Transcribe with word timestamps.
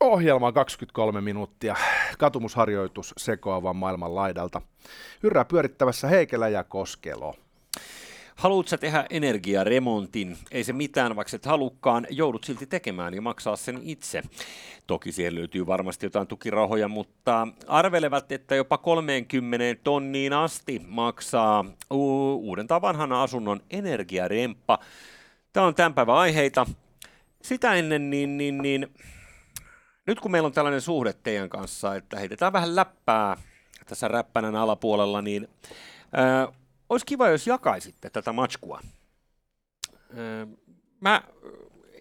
Ohjelma 0.00 0.52
23 0.52 1.20
minuuttia. 1.20 1.76
Katumusharjoitus 2.18 3.14
sekoavan 3.16 3.76
maailman 3.76 4.14
laidalta. 4.14 4.62
Hyrrää 5.22 5.44
pyörittävässä 5.44 6.08
Heikelä 6.08 6.48
ja 6.48 6.64
Koskelo. 6.64 7.34
Haluatko 8.36 8.76
tehdä 8.76 9.04
energiaremontin? 9.10 10.36
Ei 10.50 10.64
se 10.64 10.72
mitään, 10.72 11.16
vaikka 11.16 11.36
et 11.36 11.46
halukkaan, 11.46 12.06
joudut 12.10 12.44
silti 12.44 12.66
tekemään 12.66 13.14
ja 13.14 13.22
maksaa 13.22 13.56
sen 13.56 13.80
itse. 13.82 14.22
Toki 14.86 15.12
siihen 15.12 15.34
löytyy 15.34 15.66
varmasti 15.66 16.06
jotain 16.06 16.26
tukirahoja, 16.26 16.88
mutta 16.88 17.48
arvelevat, 17.66 18.32
että 18.32 18.54
jopa 18.54 18.78
30 18.78 19.82
tonniin 19.84 20.32
asti 20.32 20.82
maksaa 20.88 21.64
uuden 21.90 22.66
tai 22.66 22.80
vanhan 22.80 23.12
asunnon 23.12 23.60
energiaremppa. 23.70 24.78
Tämä 25.52 25.66
on 25.66 25.74
tämän 25.74 25.94
päivän 25.94 26.16
aiheita. 26.16 26.66
Sitä 27.42 27.74
ennen, 27.74 28.10
niin, 28.10 28.38
niin, 28.38 28.58
niin 28.58 28.88
nyt 30.06 30.20
kun 30.20 30.30
meillä 30.30 30.46
on 30.46 30.52
tällainen 30.52 30.80
suhde 30.80 31.12
teidän 31.12 31.48
kanssa, 31.48 31.94
että 31.94 32.18
heitetään 32.18 32.52
vähän 32.52 32.76
läppää 32.76 33.36
tässä 33.86 34.08
räppänän 34.08 34.56
alapuolella, 34.56 35.22
niin 35.22 35.48
ää, 36.12 36.48
olisi 36.92 37.06
kiva, 37.06 37.28
jos 37.28 37.46
jakaisitte 37.46 38.10
tätä 38.10 38.32
matskua. 38.32 38.80
Ää, 40.16 40.46
mä 41.00 41.22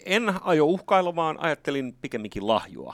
en 0.06 0.34
aio 0.42 0.66
uhkailla, 0.66 1.16
vaan 1.16 1.40
ajattelin 1.40 1.94
pikemminkin 2.02 2.48
lahjoa. 2.48 2.94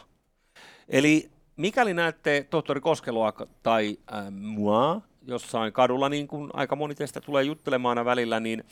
Eli 0.89 1.31
mikäli 1.55 1.93
näette 1.93 2.47
tohtori 2.49 2.81
Koskeloa 2.81 3.33
tai 3.63 3.97
ää, 4.11 4.31
mua 4.31 5.01
jossain 5.21 5.73
kadulla, 5.73 6.09
niin 6.09 6.27
kuin 6.27 6.49
aika 6.53 6.75
moni 6.75 6.95
teistä 6.95 7.21
tulee 7.21 7.43
juttelemaan 7.43 8.05
välillä, 8.05 8.39
niin 8.39 8.63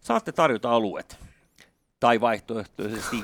saatte 0.00 0.32
tarjota 0.32 0.70
alueet 0.70 1.29
tai 2.00 2.20
vaihtoehtoisesti 2.20 3.16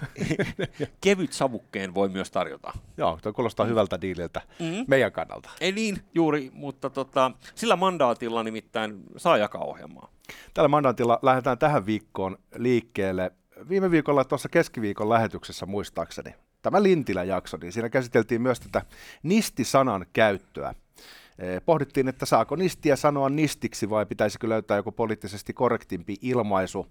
kevyt 1.05 1.33
savukkeen 1.33 1.95
voi 1.95 2.09
myös 2.09 2.31
tarjota. 2.31 2.73
Joo, 2.97 3.19
tuo 3.23 3.33
kuulostaa 3.33 3.67
hyvältä 3.67 4.01
diililtä 4.01 4.43
mm-hmm. 4.61 4.85
meidän 4.89 5.13
kannalta. 5.13 5.51
Ei 5.61 5.73
niin, 5.73 5.99
juuri, 6.15 6.51
mutta 6.55 6.91
tota, 6.91 7.31
sillä 7.55 7.77
mandaatilla 7.77 8.43
nimittäin 8.43 9.03
saa 9.17 9.37
jakaa 9.37 9.65
ohjelmaa. 9.65 10.09
Tällä 10.55 10.69
mandaatilla 10.69 11.19
lähdetään 11.23 11.59
tähän 11.59 11.87
viikkoon 11.87 12.39
liikkeelle. 12.57 13.33
Viime 13.69 13.91
viikolla 13.91 14.25
tuossa 14.25 14.49
keskiviikon 14.49 15.09
lähetyksessä 15.09 15.67
muistaakseni, 15.67 16.35
tämä 16.63 16.83
Lintilä-jakso, 16.83 17.57
niin 17.57 17.73
siinä 17.73 17.89
käsiteltiin 17.89 18.43
myös 18.43 18.61
tätä 18.61 18.83
nisti-sanan 19.23 20.07
käyttöä. 20.13 20.75
Pohdittiin, 21.65 22.09
että 22.09 22.27
saako 22.27 22.56
nistiä 22.56 22.97
sanoa 22.97 23.29
nistiksi 23.29 23.91
vai 23.91 24.06
pitäisikö 24.06 24.48
löytää 24.48 24.77
joku 24.77 24.92
poliittisesti 24.92 25.53
korrektimpi 25.53 26.17
ilmaisu. 26.23 26.87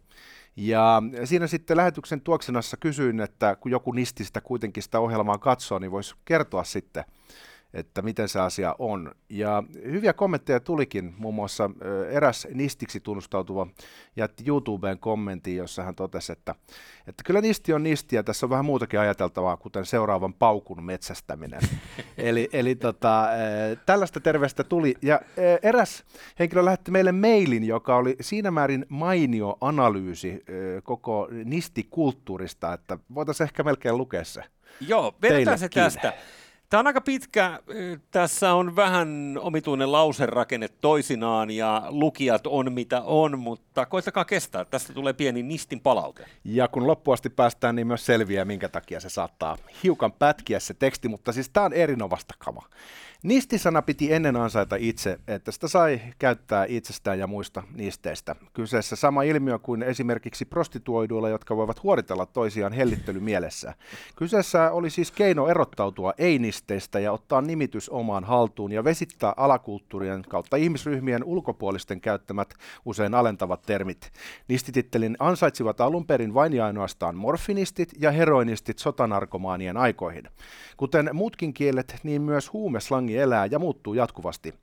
Ja 0.55 1.01
siinä 1.23 1.47
sitten 1.47 1.77
lähetyksen 1.77 2.21
tuoksenassa 2.21 2.77
kysyin, 2.77 3.19
että 3.19 3.55
kun 3.55 3.71
joku 3.71 3.91
nisti 3.91 4.25
sitä 4.25 4.41
kuitenkin 4.41 4.83
sitä 4.83 4.99
ohjelmaa 4.99 5.37
katsoo, 5.37 5.79
niin 5.79 5.91
voisi 5.91 6.15
kertoa 6.25 6.63
sitten, 6.63 7.03
että 7.75 8.01
miten 8.01 8.29
se 8.29 8.39
asia 8.39 8.75
on. 8.79 9.11
Ja 9.29 9.63
hyviä 9.85 10.13
kommentteja 10.13 10.59
tulikin, 10.59 11.13
muun 11.17 11.35
muassa 11.35 11.69
eräs 12.09 12.47
nistiksi 12.53 12.99
tunnustautuva 12.99 13.67
jätti 14.15 14.43
YouTubeen 14.47 14.99
kommentin, 14.99 15.55
jossa 15.55 15.83
hän 15.83 15.95
totesi, 15.95 16.31
että, 16.31 16.55
että 17.07 17.23
kyllä 17.25 17.41
nisti 17.41 17.73
on 17.73 17.83
nisti 17.83 18.15
ja 18.15 18.23
tässä 18.23 18.45
on 18.45 18.49
vähän 18.49 18.65
muutakin 18.65 18.99
ajateltavaa, 18.99 19.57
kuten 19.57 19.85
seuraavan 19.85 20.33
paukun 20.33 20.83
metsästäminen. 20.83 21.61
eli 22.17 22.49
eli 22.53 22.75
tota, 22.75 23.27
tällaista 23.85 24.19
terveistä 24.19 24.63
tuli. 24.63 24.95
Ja 25.01 25.21
eräs 25.63 26.03
henkilö 26.39 26.65
lähetti 26.65 26.91
meille 26.91 27.11
mailin, 27.11 27.63
joka 27.63 27.95
oli 27.95 28.15
siinä 28.21 28.51
määrin 28.51 28.85
mainio 28.89 29.57
analyysi 29.61 30.43
koko 30.83 31.27
nistikulttuurista, 31.45 32.73
että 32.73 32.97
voitaisiin 33.15 33.45
ehkä 33.45 33.63
melkein 33.63 33.97
lukea 33.97 34.23
se. 34.23 34.43
Joo, 34.79 35.15
vedetään 35.21 35.59
se 35.59 35.69
tästä. 35.69 36.13
Tämä 36.69 36.79
on 36.79 36.87
aika 36.87 37.01
pitkä. 37.01 37.59
Tässä 38.11 38.53
on 38.53 38.75
vähän 38.75 39.39
omituinen 39.41 39.91
lauserakenne 39.91 40.67
toisinaan 40.67 41.51
ja 41.51 41.83
lukijat 41.89 42.47
on 42.47 42.73
mitä 42.73 43.01
on, 43.01 43.39
mutta 43.39 43.85
koittakaa 43.85 44.25
kestää. 44.25 44.65
Tästä 44.65 44.93
tulee 44.93 45.13
pieni 45.13 45.43
nistin 45.43 45.79
palaute. 45.79 46.25
Ja 46.43 46.67
kun 46.67 46.87
loppuasti 46.87 47.29
päästään, 47.29 47.75
niin 47.75 47.87
myös 47.87 48.05
selviää, 48.05 48.45
minkä 48.45 48.69
takia 48.69 48.99
se 48.99 49.09
saattaa 49.09 49.57
hiukan 49.83 50.11
pätkiä 50.11 50.59
se 50.59 50.73
teksti, 50.73 51.07
mutta 51.07 51.31
siis 51.31 51.49
tämä 51.49 51.65
on 51.65 51.73
erinovasta 51.73 52.33
kama. 52.37 52.61
Nistisana 53.25 53.81
piti 53.81 54.13
ennen 54.13 54.35
ansaita 54.35 54.75
itse, 54.79 55.19
että 55.27 55.51
sitä 55.51 55.67
sai 55.67 56.01
käyttää 56.19 56.65
itsestään 56.69 57.19
ja 57.19 57.27
muista 57.27 57.63
nisteistä. 57.75 58.35
Kyseessä 58.53 58.95
sama 58.95 59.23
ilmiö 59.23 59.59
kuin 59.59 59.83
esimerkiksi 59.83 60.45
prostituoiduilla, 60.45 61.29
jotka 61.29 61.55
voivat 61.55 61.83
huoritella 61.83 62.25
toisiaan 62.25 62.73
hellittelymielessä. 62.73 63.73
Kyseessä 64.15 64.71
oli 64.71 64.89
siis 64.89 65.11
keino 65.11 65.47
erottautua 65.47 66.13
ei-nisteistä 66.17 66.99
ja 66.99 67.11
ottaa 67.11 67.41
nimitys 67.41 67.89
omaan 67.89 68.23
haltuun 68.23 68.71
ja 68.71 68.83
vesittää 68.83 69.33
alakulttuurien 69.37 70.21
kautta 70.29 70.57
ihmisryhmien 70.57 71.23
ulkopuolisten 71.23 72.01
käyttämät 72.01 72.53
usein 72.85 73.13
alentavat 73.13 73.61
termit. 73.61 74.11
Nistitittelin 74.47 75.15
ansaitsivat 75.19 75.81
alun 75.81 76.07
perin 76.07 76.33
vain 76.33 76.53
ja 76.53 76.65
ainoastaan 76.65 77.15
morfinistit 77.15 77.89
ja 77.99 78.11
heroinistit 78.11 78.79
sotanarkomaanien 78.79 79.77
aikoihin. 79.77 80.23
Kuten 80.77 81.09
muutkin 81.13 81.53
kielet, 81.53 81.95
niin 82.03 82.21
myös 82.21 82.53
huumeslangi 82.53 83.14
elää 83.17 83.45
ja 83.45 83.59
muuttuu 83.59 83.93
jatkuvasti. 83.93 84.53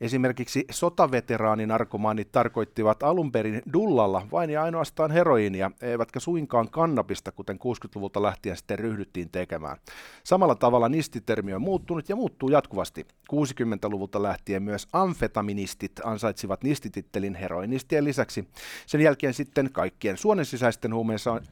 Esimerkiksi 0.00 0.64
sotaveteraaninarkomaanit 0.70 2.32
tarkoittivat 2.32 3.02
alun 3.02 3.32
perin 3.32 3.62
dullalla 3.72 4.26
vain 4.32 4.50
ja 4.50 4.62
ainoastaan 4.62 5.10
heroinia, 5.10 5.70
eivätkä 5.82 6.20
suinkaan 6.20 6.70
kannabista, 6.70 7.32
kuten 7.32 7.56
60-luvulta 7.56 8.22
lähtien 8.22 8.56
sitten 8.56 8.78
ryhdyttiin 8.78 9.30
tekemään. 9.30 9.76
Samalla 10.24 10.54
tavalla 10.54 10.88
nistitermi 10.88 11.54
on 11.54 11.62
muuttunut 11.62 12.08
ja 12.08 12.16
muuttuu 12.16 12.48
jatkuvasti. 12.48 13.06
60-luvulta 13.32 14.22
lähtien 14.22 14.62
myös 14.62 14.88
amfetaministit 14.92 15.92
ansaitsivat 16.04 16.64
nistitittelin 16.64 17.34
heroinistien 17.34 18.04
lisäksi. 18.04 18.48
Sen 18.86 19.00
jälkeen 19.00 19.34
sitten 19.34 19.72
kaikkien 19.72 20.16
suonensisäisten 20.16 20.92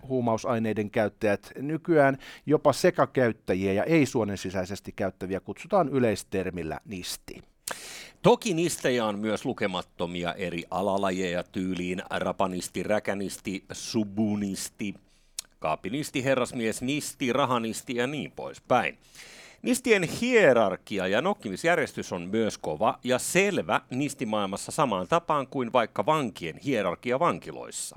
huumausaineiden 0.08 0.90
käyttäjät 0.90 1.52
nykyään 1.58 2.18
jopa 2.46 2.72
sekakäyttäjiä 2.72 3.72
ja 3.72 3.84
ei 3.84 4.06
suonensisäisesti 4.06 4.92
käyttäviä 4.92 5.40
kutsutaan 5.40 5.88
yleistermi 5.88 6.49
termillä 6.50 6.80
nisti. 6.84 7.42
Toki 8.22 8.54
nistejä 8.54 9.04
on 9.04 9.18
myös 9.18 9.44
lukemattomia 9.44 10.34
eri 10.34 10.64
alalajeja 10.70 11.42
tyyliin 11.42 12.02
rapanisti, 12.10 12.82
räkänisti, 12.82 13.64
subunisti, 13.72 14.94
kaapinisti, 15.58 16.24
herrasmies, 16.24 16.82
nisti, 16.82 17.32
rahanisti 17.32 17.96
ja 17.96 18.06
niin 18.06 18.32
poispäin. 18.32 18.98
Nistien 19.62 20.02
hierarkia 20.02 21.06
ja 21.06 21.22
nokkimisjärjestys 21.22 22.12
on 22.12 22.22
myös 22.22 22.58
kova 22.58 22.98
ja 23.04 23.18
selvä 23.18 23.80
nistimaailmassa 23.90 24.72
samaan 24.72 25.08
tapaan 25.08 25.46
kuin 25.46 25.72
vaikka 25.72 26.06
vankien 26.06 26.56
hierarkia 26.56 27.18
vankiloissa. 27.18 27.96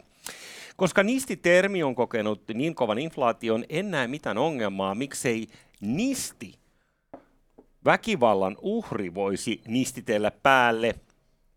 Koska 0.75 1.03
nistitermi 1.03 1.83
on 1.83 1.95
kokenut 1.95 2.41
niin 2.53 2.75
kovan 2.75 2.99
inflaation, 2.99 3.65
en 3.69 3.91
näe 3.91 4.07
mitään 4.07 4.37
ongelmaa, 4.37 4.95
miksei 4.95 5.47
nisti 5.81 6.62
Väkivallan 7.85 8.57
uhri 8.61 9.13
voisi 9.13 9.61
nistitellä 9.67 10.31
päälle 10.31 10.95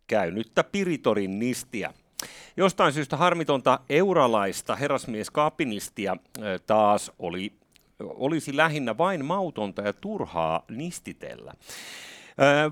käynyttä 0.06 0.64
Piritorin 0.64 1.38
nistiä. 1.38 1.94
Jostain 2.56 2.92
syystä 2.92 3.16
harmitonta 3.16 3.80
euralaista 3.88 4.76
herrasmies 4.76 5.30
Kapinistia 5.30 6.16
taas 6.66 7.12
oli, 7.18 7.52
olisi 8.00 8.56
lähinnä 8.56 8.98
vain 8.98 9.24
mautonta 9.24 9.82
ja 9.82 9.92
turhaa 9.92 10.64
nistitellä. 10.68 11.52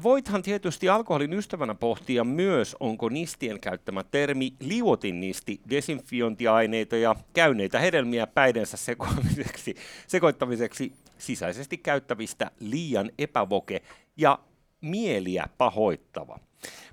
Voithan 0.02 0.42
tietysti 0.42 0.88
alkoholin 0.88 1.32
ystävänä 1.32 1.74
pohtia 1.74 2.24
myös, 2.24 2.76
onko 2.80 3.08
nistien 3.08 3.60
käyttämä 3.60 4.04
termi 4.10 4.52
liuotin 4.60 5.20
nisti 5.20 5.60
desinfiointiaineita 5.70 6.96
ja 6.96 7.16
käyneitä 7.32 7.78
hedelmiä 7.78 8.26
päidensä 8.26 8.76
sekoittamiseksi, 8.90 9.74
sekoittamiseksi 10.06 10.92
sisäisesti 11.26 11.78
käyttävistä 11.78 12.50
liian 12.60 13.10
epävoke 13.18 13.82
ja 14.16 14.38
mieliä 14.80 15.48
pahoittava. 15.58 16.38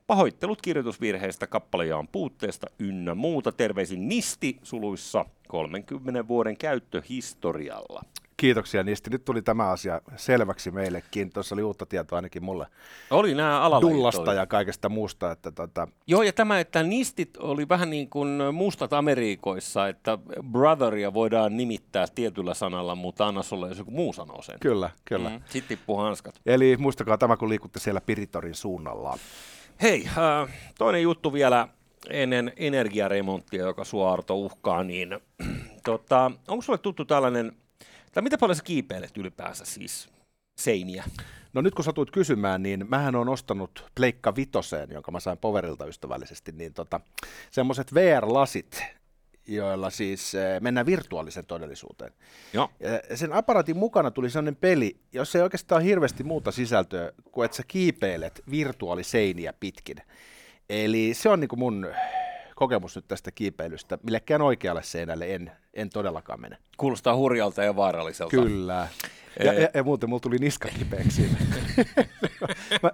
Pahoittelut 0.07 0.62
kirjoitusvirheestä, 0.62 1.48
kappalejaan 1.48 2.07
puutteesta 2.07 2.68
ynnä 2.80 3.16
muuta. 3.16 3.51
Terveisin 3.51 4.10
Nisti 4.10 4.57
suluissa 4.63 5.25
30 5.48 6.28
vuoden 6.28 6.57
käyttöhistorialla. 6.57 8.04
Kiitoksia 8.41 8.83
niistä. 8.83 9.09
Nyt 9.09 9.25
tuli 9.25 9.41
tämä 9.41 9.69
asia 9.69 10.01
selväksi 10.15 10.71
meillekin. 10.71 11.33
Tuossa 11.33 11.55
oli 11.55 11.63
uutta 11.63 11.85
tietoa 11.85 12.15
ainakin 12.15 12.43
mulle. 12.43 12.67
Oli 13.09 13.35
nämä 13.35 13.61
alalla. 13.61 13.89
Dullasta 13.89 14.33
ja 14.33 14.45
kaikesta 14.45 14.89
muusta. 14.89 15.31
Että 15.31 15.51
tota... 15.51 15.88
Joo, 16.07 16.23
ja 16.23 16.33
tämä, 16.33 16.59
että 16.59 16.83
nistit 16.83 17.38
oli 17.38 17.69
vähän 17.69 17.89
niin 17.89 18.09
kuin 18.09 18.41
mustat 18.53 18.93
Amerikoissa, 18.93 19.88
että 19.88 20.17
brotheria 20.51 21.13
voidaan 21.13 21.57
nimittää 21.57 22.05
tietyllä 22.15 22.53
sanalla, 22.53 22.95
mutta 22.95 23.27
anna 23.27 23.43
sulle 23.43 23.67
jos 23.67 23.77
joku 23.77 23.91
muu 23.91 24.13
sanoo 24.13 24.41
sen. 24.41 24.59
Kyllä, 24.59 24.89
kyllä. 25.05 25.29
Mm, 25.29 25.41
sitten 25.49 25.77
tippuu 25.77 25.97
hanskat. 25.97 26.41
Eli 26.45 26.77
muistakaa 26.77 27.17
tämä, 27.17 27.37
kun 27.37 27.49
liikutte 27.49 27.79
siellä 27.79 28.01
Piritorin 28.01 28.55
suunnalla. 28.55 29.17
Hei, 29.81 30.07
äh, 30.07 30.49
toinen 30.77 31.01
juttu 31.01 31.33
vielä 31.33 31.67
ennen 32.09 32.53
energiaremonttia, 32.57 33.65
joka 33.65 33.83
sua 33.83 34.13
Arto 34.13 34.35
uhkaa, 34.35 34.83
niin 34.83 35.19
tota, 35.85 36.31
onko 36.47 36.61
sulle 36.61 36.79
tuttu 36.79 37.05
tällainen, 37.05 37.51
tai 38.11 38.23
mitä 38.23 38.37
paljon 38.37 38.55
sä 38.55 38.63
kiipeilet 38.63 39.17
ylipäänsä 39.17 39.65
siis 39.65 40.09
seiniä? 40.57 41.03
No 41.53 41.61
nyt 41.61 41.75
kun 41.75 41.85
satuit 41.85 42.11
kysymään, 42.11 42.63
niin 42.63 42.85
mähän 42.89 43.15
on 43.15 43.29
ostanut 43.29 43.91
Pleikka 43.95 44.35
Vitoseen, 44.35 44.89
jonka 44.91 45.11
mä 45.11 45.19
sain 45.19 45.37
Poverilta 45.37 45.85
ystävällisesti, 45.85 46.51
niin 46.51 46.73
tota, 46.73 46.99
semmoiset 47.51 47.93
VR-lasit, 47.93 48.83
joilla 49.47 49.89
siis 49.89 50.35
eh, 50.35 50.61
mennään 50.61 50.85
virtuaalisen 50.85 51.45
todellisuuteen. 51.45 52.13
Joo. 52.53 52.69
Ja 53.09 53.17
sen 53.17 53.33
aparaatin 53.33 53.77
mukana 53.77 54.11
tuli 54.11 54.29
sellainen 54.29 54.55
peli, 54.55 54.95
jossa 55.13 55.37
ei 55.37 55.43
oikeastaan 55.43 55.81
hirveästi 55.81 56.23
muuta 56.23 56.51
sisältöä, 56.51 57.11
kuin 57.31 57.45
että 57.45 57.57
sä 57.57 57.63
kiipeilet 57.67 58.43
virtuaaliseiniä 58.51 59.53
pitkin. 59.59 59.97
Eli 60.69 61.13
se 61.13 61.29
on 61.29 61.39
niin 61.39 61.47
kuin 61.49 61.59
mun 61.59 61.87
kokemus 62.61 62.95
nyt 62.95 63.07
tästä 63.07 63.31
kiipeilystä. 63.31 63.97
Millekään 64.03 64.41
oikealle 64.41 64.83
seinälle 64.83 65.35
en, 65.35 65.51
en 65.73 65.89
todellakaan 65.89 66.41
mene. 66.41 66.57
Kuulostaa 66.77 67.15
hurjalta 67.15 67.63
ja 67.63 67.75
vaaralliselta. 67.75 68.31
Kyllä. 68.37 68.87
Ja, 69.39 69.53
ja, 69.53 69.69
ja 69.73 69.83
muuten 69.83 70.09
mulla 70.09 70.19
tuli 70.19 70.37
niska 70.37 70.69
kipeäksi 70.79 71.21
mä 72.81 72.91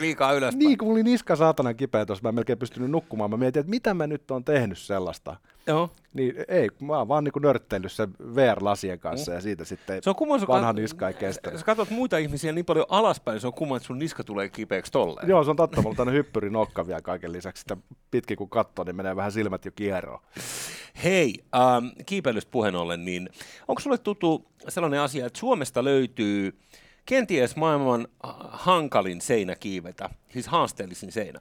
liikaa 0.00 0.32
ylöspäin. 0.32 0.58
Niin, 0.58 0.78
kun 0.78 0.88
mulla 0.88 0.96
oli 0.96 1.02
niska 1.02 1.36
saatana 1.36 1.74
kipeä 1.74 2.06
tuossa, 2.06 2.22
mä 2.22 2.28
en 2.28 2.34
melkein 2.34 2.58
pystynyt 2.58 2.90
nukkumaan. 2.90 3.30
Mä 3.30 3.36
mietin, 3.36 3.60
että 3.60 3.70
mitä 3.70 3.94
mä 3.94 4.06
nyt 4.06 4.30
on 4.30 4.44
tehnyt 4.44 4.78
sellaista. 4.78 5.36
Joo. 5.66 5.90
Niin 6.14 6.34
ei, 6.48 6.68
mä 6.80 6.98
oon 6.98 7.08
vaan 7.08 7.24
niin 7.24 7.42
nörtteillyt 7.42 7.92
sen 7.92 8.14
VR-lasien 8.34 8.98
kanssa 8.98 9.30
mm. 9.30 9.34
ja 9.34 9.40
siitä 9.40 9.64
sitten 9.64 10.02
se 10.02 10.10
on 10.10 10.16
kumma, 10.16 10.34
vanha 10.48 10.72
kat- 10.72 10.76
niska 10.76 11.08
ei 11.08 11.14
kestä. 11.14 11.58
Sä 11.58 11.64
katsot 11.64 11.90
muita 11.90 12.18
ihmisiä 12.18 12.52
niin 12.52 12.64
paljon 12.64 12.86
alaspäin, 12.88 13.40
se 13.40 13.46
on 13.46 13.52
kumma, 13.52 13.76
että 13.76 13.86
sun 13.86 13.98
niska 13.98 14.24
tulee 14.24 14.48
kipeäksi 14.48 14.92
tolleen. 14.92 15.28
Joo, 15.28 15.44
se 15.44 15.50
on 15.50 15.56
totta, 15.56 15.82
mulla 15.82 15.96
on 15.98 16.12
hyppyri 16.12 16.50
nokka 16.50 16.86
vielä 16.86 17.00
kaiken 17.00 17.32
lisäksi. 17.32 17.60
Sitä 17.60 17.76
pitkin 18.10 18.36
kun 18.36 18.48
katsoo, 18.48 18.84
niin 18.84 18.96
menee 18.96 19.16
vähän 19.16 19.32
silmät 19.32 19.64
jo 19.64 19.70
kierroon. 19.72 20.20
Hei, 21.04 21.34
ähm, 21.54 21.86
kiipeilystä 22.06 22.50
puheen 22.50 22.76
ollen, 22.76 23.04
niin 23.04 23.28
onko 23.68 23.80
sulle 23.80 23.98
tuttu 23.98 24.46
sellainen 24.68 25.00
asia, 25.00 25.26
että 25.26 25.38
Suomesta 25.38 25.84
löytyy 25.84 26.58
kenties 27.06 27.56
maailman 27.56 28.08
hankalin 28.48 29.20
seinä 29.20 29.54
kiivetä, 29.54 30.10
siis 30.32 30.46
haasteellisin 30.46 31.12
seinä? 31.12 31.40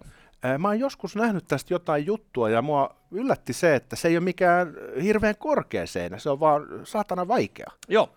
Mä 0.57 0.67
oon 0.67 0.79
joskus 0.79 1.15
nähnyt 1.15 1.47
tästä 1.47 1.73
jotain 1.73 2.05
juttua 2.05 2.49
ja 2.49 2.61
mua 2.61 2.95
yllätti 3.11 3.53
se, 3.53 3.75
että 3.75 3.95
se 3.95 4.07
ei 4.07 4.17
ole 4.17 4.23
mikään 4.23 4.73
hirveän 5.03 5.35
korkea 5.37 5.87
seinä, 5.87 6.19
se 6.19 6.29
on 6.29 6.39
vaan 6.39 6.67
saatana 6.83 7.27
vaikea. 7.27 7.71
Joo. 7.87 8.09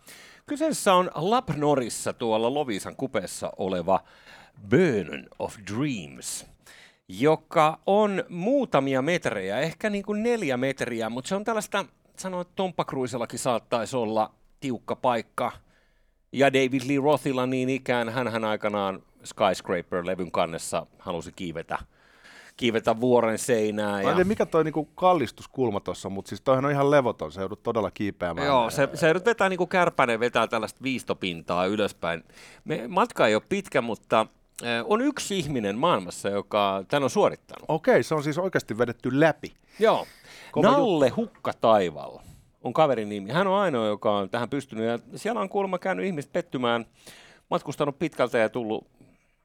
Kyseessä 0.47 0.94
on 0.94 1.11
Labnorissa 1.15 2.12
tuolla 2.12 2.55
Lovisan 2.55 2.97
kupeessa 2.97 3.53
oleva 3.56 4.00
Burn 4.71 5.26
of 5.38 5.56
Dreams, 5.73 6.47
joka 7.09 7.79
on 7.87 8.25
muutamia 8.29 9.03
metrejä, 9.03 9.61
ehkä 9.61 9.91
niin 9.91 10.05
kuin 10.05 10.23
neljä 10.23 10.56
metriä, 10.56 11.11
mutta 11.11 11.29
se 11.29 11.35
on 11.35 11.44
tällaista, 11.44 11.85
sanoa, 12.17 12.41
että 12.41 12.53
Tomppa 12.56 12.85
Cruisellakin 12.85 13.38
saattaisi 13.38 13.97
olla 13.97 14.35
tiukka 14.61 14.97
paikka. 14.97 15.53
Ja 16.32 16.53
David 16.53 16.82
Lee 16.88 17.00
Rothilla 17.05 17.47
niin 17.47 17.69
ikään, 17.69 18.09
hän 18.09 18.44
aikanaan 18.44 19.03
Skyscraper-levyn 19.25 20.31
kannessa 20.31 20.87
halusi 20.99 21.32
kiivetä 21.32 21.79
kiivetä 22.56 23.00
vuoren 23.00 23.38
seinää. 23.38 24.02
Ja... 24.02 24.08
tiedä, 24.08 24.24
mikä 24.24 24.46
toi 24.46 24.64
niinku 24.64 24.84
kallistuskulma 24.84 25.80
tuossa, 25.80 26.10
mutta 26.10 26.28
siis 26.28 26.40
toihan 26.40 26.64
on 26.64 26.70
ihan 26.70 26.90
levoton, 26.90 27.32
se 27.32 27.40
joudut 27.40 27.62
todella 27.62 27.90
kiipeämään. 27.90 28.46
Joo, 28.46 28.70
se, 28.70 28.88
se 28.94 29.06
joudut 29.06 29.24
vetää 29.24 29.48
niinku 29.48 29.66
kärpäinen, 29.66 30.20
vetää 30.20 30.46
tällaista 30.46 30.82
viistopintaa 30.82 31.66
ylöspäin. 31.66 32.24
Me, 32.64 32.88
matka 32.88 33.26
ei 33.26 33.34
ole 33.34 33.42
pitkä, 33.48 33.82
mutta 33.82 34.26
on 34.84 35.00
yksi 35.00 35.38
ihminen 35.38 35.78
maailmassa, 35.78 36.28
joka 36.28 36.84
tämän 36.88 37.02
on 37.02 37.10
suorittanut. 37.10 37.64
Okei, 37.68 38.02
se 38.02 38.14
on 38.14 38.22
siis 38.22 38.38
oikeasti 38.38 38.78
vedetty 38.78 39.20
läpi. 39.20 39.54
Joo. 39.78 40.06
Kova 40.52 40.70
Nalle 40.70 41.08
ju- 41.08 41.16
Hukka 41.16 41.52
Taival 41.60 42.18
on 42.62 42.72
kaverin 42.72 43.08
nimi. 43.08 43.30
Hän 43.30 43.46
on 43.46 43.60
ainoa, 43.60 43.86
joka 43.86 44.16
on 44.16 44.30
tähän 44.30 44.50
pystynyt. 44.50 44.86
Ja 44.86 44.98
siellä 45.16 45.40
on 45.40 45.48
kuulemma 45.48 45.78
käynyt 45.78 46.06
ihmiset 46.06 46.32
pettymään, 46.32 46.86
matkustanut 47.50 47.98
pitkältä 47.98 48.38
ja 48.38 48.48
tullut 48.48 48.86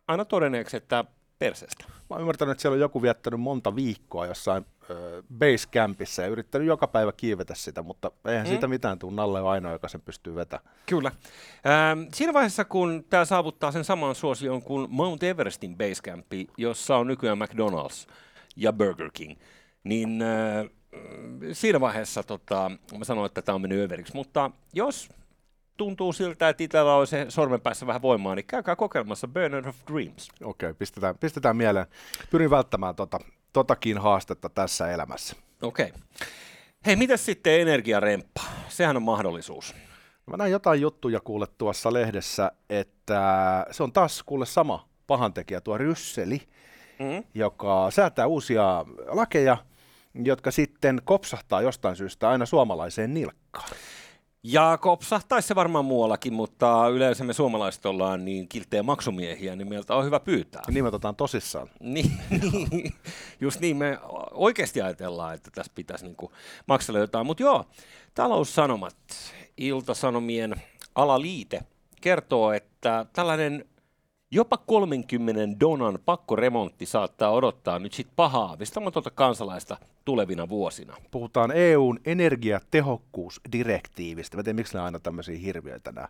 aina 0.07 0.25
todenneeksi, 0.25 0.77
että 0.77 1.05
perseestä. 1.39 1.85
Mä 1.87 1.93
oon 2.09 2.21
ymmärtänyt, 2.21 2.51
että 2.51 2.61
siellä 2.61 2.75
on 2.75 2.79
joku 2.79 3.01
viettänyt 3.01 3.39
monta 3.39 3.75
viikkoa 3.75 4.25
jossain 4.25 4.65
basecampissa 5.39 6.21
ja 6.21 6.27
yrittänyt 6.27 6.67
joka 6.67 6.87
päivä 6.87 7.11
kiivetä 7.11 7.55
sitä, 7.55 7.81
mutta 7.83 8.11
eihän 8.25 8.47
mm. 8.47 8.49
siitä 8.49 8.67
mitään 8.67 8.99
tule. 8.99 9.13
Nalle 9.13 9.41
on 9.41 9.49
ainoa, 9.49 9.71
joka 9.71 9.87
sen 9.87 10.01
pystyy 10.01 10.35
vetämään. 10.35 10.75
Kyllä. 10.85 11.11
Ähm, 11.65 12.01
siinä 12.13 12.33
vaiheessa, 12.33 12.65
kun 12.65 13.05
tämä 13.09 13.25
saavuttaa 13.25 13.71
sen 13.71 13.83
saman 13.83 14.15
suosion 14.15 14.61
kuin 14.61 14.87
Mount 14.89 15.23
Everestin 15.23 15.77
basecampi, 15.77 16.47
jossa 16.57 16.97
on 16.97 17.07
nykyään 17.07 17.37
McDonald's 17.37 18.11
ja 18.55 18.73
Burger 18.73 19.09
King, 19.13 19.39
niin 19.83 20.21
äh, 20.21 20.69
siinä 21.51 21.79
vaiheessa 21.79 22.23
tota, 22.23 22.71
mä 22.97 23.05
sanoin, 23.05 23.25
että 23.25 23.41
tämä 23.41 23.55
on 23.55 23.61
mennyt 23.61 23.85
överiksi. 23.85 24.15
Mutta 24.15 24.51
jos 24.73 25.09
tuntuu 25.79 26.13
siltä, 26.13 26.49
että 26.49 26.63
itsellä 26.63 26.95
on 26.95 27.07
se 27.07 27.25
sormen 27.29 27.61
päässä 27.61 27.87
vähän 27.87 28.01
voimaa, 28.01 28.35
niin 28.35 28.45
käykää 28.45 28.75
kokeilemassa 28.75 29.27
Burner 29.27 29.67
of 29.67 29.75
Dreams. 29.91 30.29
Okei, 30.43 30.69
okay, 30.69 30.73
pistetään, 30.73 31.17
pistetään 31.17 31.57
mieleen. 31.57 31.85
Pyrin 32.31 32.49
välttämään 32.49 32.95
tota, 32.95 33.19
totakin 33.53 33.97
haastetta 33.97 34.49
tässä 34.49 34.91
elämässä. 34.91 35.35
Okei. 35.61 35.85
Okay. 35.85 36.27
Hei, 36.85 36.95
mitä 36.95 37.17
sitten 37.17 37.61
energiaremppa? 37.61 38.41
Sehän 38.69 38.97
on 38.97 39.03
mahdollisuus. 39.03 39.75
Mä 40.25 40.37
näin 40.37 40.51
jotain 40.51 40.81
juttuja 40.81 41.19
kuule 41.19 41.47
tuossa 41.57 41.93
lehdessä, 41.93 42.51
että 42.69 43.65
se 43.71 43.83
on 43.83 43.91
taas 43.91 44.23
kuule 44.23 44.45
sama 44.45 44.89
pahantekijä, 45.07 45.61
tuo 45.61 45.77
Rysseli, 45.77 46.41
mm-hmm. 46.99 47.23
joka 47.33 47.91
säätää 47.91 48.27
uusia 48.27 48.85
lakeja, 49.07 49.57
jotka 50.23 50.51
sitten 50.51 51.01
kopsahtaa 51.03 51.61
jostain 51.61 51.95
syystä 51.95 52.29
aina 52.29 52.45
suomalaiseen 52.45 53.13
nilkkaan. 53.13 53.69
Ja 54.43 54.77
kopsahtaisi 54.81 55.47
se 55.47 55.55
varmaan 55.55 55.85
muuallakin, 55.85 56.33
mutta 56.33 56.87
yleensä 56.87 57.23
me 57.23 57.33
suomalaiset 57.33 57.85
ollaan 57.85 58.25
niin 58.25 58.47
kilttejä 58.47 58.83
maksumiehiä, 58.83 59.55
niin 59.55 59.69
meiltä 59.69 59.95
on 59.95 60.05
hyvä 60.05 60.19
pyytää. 60.19 60.61
Niin 60.67 60.83
me 60.83 60.87
otetaan 60.87 61.15
tosissaan. 61.15 61.69
niin, 61.79 62.11
niin, 62.31 62.93
just 63.41 63.59
niin, 63.59 63.77
me 63.77 63.99
oikeasti 64.31 64.81
ajatellaan, 64.81 65.33
että 65.33 65.51
tässä 65.51 65.71
pitäisi 65.75 66.05
niinku 66.05 66.31
maksella 66.67 66.99
jotain. 66.99 67.25
Mutta 67.25 67.43
joo, 67.43 67.65
taloussanomat, 68.13 68.95
iltasanomien 69.57 70.55
alaliite 70.95 71.61
kertoo, 72.01 72.51
että 72.51 73.05
tällainen 73.13 73.65
Jopa 74.31 74.57
30 74.57 75.59
donan 75.59 75.99
pakkoremontti 76.05 76.85
saattaa 76.85 77.31
odottaa 77.31 77.79
nyt 77.79 77.93
sitten 77.93 78.15
pahaa 78.15 78.51
avistamatonta 78.51 79.11
kansalaista 79.11 79.77
tulevina 80.05 80.49
vuosina. 80.49 80.95
Puhutaan 81.11 81.51
EUn 81.51 81.99
energiatehokkuusdirektiivistä. 82.05 84.37
Mä 84.37 84.43
tiedän, 84.43 84.55
miksi 84.55 84.73
ne 84.73 84.79
aina 84.79 84.99
tämmöisiä 84.99 85.37
hirviöitä 85.37 85.91
nämä. 85.91 86.07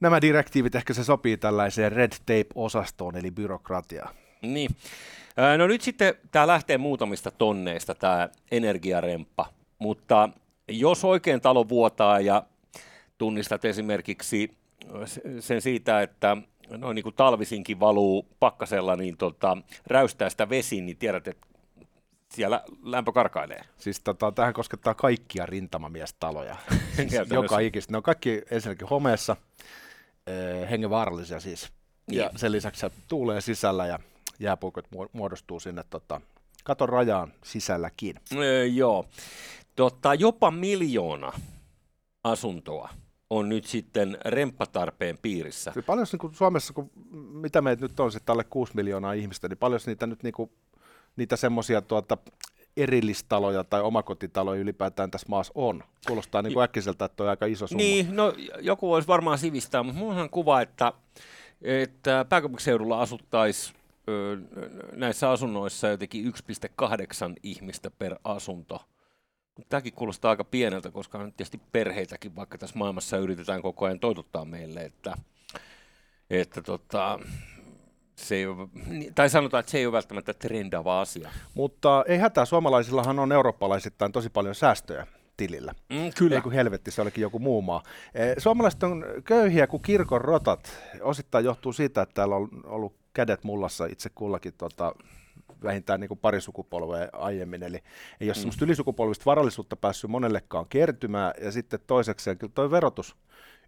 Nämä 0.00 0.20
direktiivit 0.20 0.74
ehkä 0.74 0.94
se 0.94 1.04
sopii 1.04 1.36
tällaiseen 1.36 1.92
red 1.92 2.12
tape-osastoon, 2.26 3.16
eli 3.16 3.30
byrokratia. 3.30 4.08
Niin. 4.42 4.70
No 5.58 5.66
nyt 5.66 5.82
sitten 5.82 6.14
tämä 6.30 6.46
lähtee 6.46 6.78
muutamista 6.78 7.30
tonneista, 7.30 7.94
tämä 7.94 8.28
energiaremppa. 8.50 9.46
Mutta 9.78 10.28
jos 10.68 11.04
oikein 11.04 11.40
talo 11.40 11.68
vuotaa 11.68 12.20
ja 12.20 12.42
tunnistat 13.18 13.64
esimerkiksi 13.64 14.56
sen 15.40 15.60
siitä, 15.60 16.02
että 16.02 16.36
noin 16.78 16.94
niin 16.94 17.02
kuin 17.02 17.14
talvisinkin 17.14 17.80
valuu 17.80 18.26
pakkasella, 18.40 18.96
niin 18.96 19.16
tota, 19.16 19.58
räystää 19.86 20.30
sitä 20.30 20.48
vesiin, 20.48 20.86
niin 20.86 20.96
tiedät, 20.96 21.28
että 21.28 21.46
siellä 22.30 22.64
lämpö 22.82 23.12
karkailee. 23.12 23.64
Siis 23.78 24.00
tota, 24.00 24.32
tähän 24.32 24.54
koskettaa 24.54 24.94
kaikkia 24.94 25.46
rintamamiestaloja. 25.46 26.56
Joka 27.34 27.58
ikistä. 27.58 27.92
Ne 27.92 27.96
on 27.96 28.02
kaikki 28.02 28.42
ensinnäkin 28.50 28.88
homeessa, 28.88 29.36
eh, 30.26 30.70
hengenvaarallisia 30.70 31.40
siis. 31.40 31.72
Ja 32.10 32.26
niin. 32.26 32.38
sen 32.38 32.52
lisäksi 32.52 32.80
se 32.80 32.90
tuulee 33.08 33.40
sisällä 33.40 33.86
ja 33.86 33.98
jääpuukot 34.38 34.88
muodostuu 35.12 35.60
sinne 35.60 35.84
tota, 35.90 36.20
katon 36.64 36.88
rajaan 36.88 37.32
sisälläkin. 37.44 38.16
Öö, 38.36 38.66
joo. 38.66 39.04
Tota, 39.76 40.14
jopa 40.14 40.50
miljoona 40.50 41.32
asuntoa 42.24 42.88
on 43.32 43.48
nyt 43.48 43.64
sitten 43.64 44.18
remppatarpeen 44.24 45.18
piirissä. 45.22 45.72
Paljon 45.86 46.06
niin 46.12 46.20
kuin 46.20 46.34
Suomessa, 46.34 46.72
kun, 46.72 46.90
mitä 47.32 47.62
meitä 47.62 47.82
nyt 47.82 48.00
on 48.00 48.12
sitten 48.12 48.32
alle 48.32 48.44
6 48.44 48.72
miljoonaa 48.76 49.12
ihmistä, 49.12 49.48
niin 49.48 49.58
paljon 49.58 49.80
niitä 49.86 50.06
nyt 50.06 50.22
niin 50.22 50.32
kuin, 50.32 50.50
niitä 51.16 51.36
semmoisia 51.36 51.82
tuota, 51.82 52.18
erillistaloja 52.76 53.64
tai 53.64 53.80
omakotitaloja 53.80 54.60
ylipäätään 54.60 55.10
tässä 55.10 55.26
maassa 55.28 55.52
on? 55.56 55.84
Kuulostaa 56.06 56.42
niin 56.42 56.52
kuin 56.52 56.64
äkkiseltä, 56.64 57.04
että 57.04 57.22
on 57.22 57.28
aika 57.28 57.46
iso 57.46 57.66
summa. 57.66 57.82
Niin, 57.82 58.16
no 58.16 58.32
joku 58.60 58.88
voisi 58.88 59.08
varmaan 59.08 59.38
sivistää, 59.38 59.82
mutta 59.82 60.00
minulla 60.00 60.22
on 60.22 60.30
kuva, 60.30 60.60
että, 60.60 60.92
että 61.62 62.26
pääkaupunkiseudulla 62.28 63.00
asuttaisiin 63.00 63.76
näissä 64.92 65.30
asunnoissa 65.30 65.88
jotenkin 65.88 66.24
1,8 66.24 66.32
ihmistä 67.42 67.90
per 67.90 68.16
asunto. 68.24 68.80
Tämäkin 69.68 69.92
kuulostaa 69.92 70.30
aika 70.30 70.44
pieneltä, 70.44 70.90
koska 70.90 71.18
on 71.18 71.32
tietysti 71.32 71.60
perheitäkin, 71.72 72.36
vaikka 72.36 72.58
tässä 72.58 72.78
maailmassa 72.78 73.18
yritetään 73.18 73.62
koko 73.62 73.84
ajan 73.84 74.00
toitottaa 74.00 74.44
meille, 74.44 74.80
että, 74.80 75.16
että 76.30 76.62
tota, 76.62 77.18
se 78.16 78.34
ei 78.34 78.46
ole, 78.46 78.68
tai 79.14 79.30
sanotaan, 79.30 79.60
että 79.60 79.72
se 79.72 79.78
ei 79.78 79.86
ole 79.86 79.92
välttämättä 79.92 80.34
trendava 80.34 81.00
asia. 81.00 81.30
Mutta 81.54 82.04
ei 82.08 82.18
hätää, 82.18 82.44
suomalaisillahan 82.44 83.18
on 83.18 83.32
eurooppalaisittain 83.32 84.12
tosi 84.12 84.30
paljon 84.30 84.54
säästöjä 84.54 85.06
tilillä. 85.36 85.74
Mm, 85.88 86.10
kyllä. 86.18 86.36
Ei 86.36 86.42
kun 86.42 86.52
helvetti, 86.52 86.90
se 86.90 87.02
olikin 87.02 87.22
joku 87.22 87.38
muu 87.38 87.62
maa. 87.62 87.82
Eh, 88.14 88.34
Suomalaiset 88.38 88.82
on 88.82 89.04
köyhiä 89.24 89.66
kuin 89.66 89.82
kirkon 89.82 90.20
rotat. 90.20 90.78
Osittain 91.00 91.44
johtuu 91.44 91.72
siitä, 91.72 92.02
että 92.02 92.14
täällä 92.14 92.36
on 92.36 92.48
ollut 92.64 92.94
kädet 93.12 93.44
mullassa 93.44 93.86
itse 93.86 94.10
kullakin 94.14 94.54
tota, 94.58 94.94
vähintään 95.64 96.00
niin 96.00 96.08
kuin 96.08 96.20
pari 96.20 96.40
sukupolvea 96.40 97.08
aiemmin. 97.12 97.62
Eli 97.62 97.82
ei 98.20 98.28
ole 98.28 98.32
mm. 98.32 98.34
semmoista 98.34 98.64
ylisukupolvista 98.64 99.24
varallisuutta 99.24 99.76
päässyt 99.76 100.10
monellekaan 100.10 100.66
kertymään. 100.68 101.34
Ja 101.40 101.52
sitten 101.52 101.80
toisekseen 101.86 102.38
kyllä 102.38 102.52
tuo 102.54 102.70
verotus, 102.70 103.16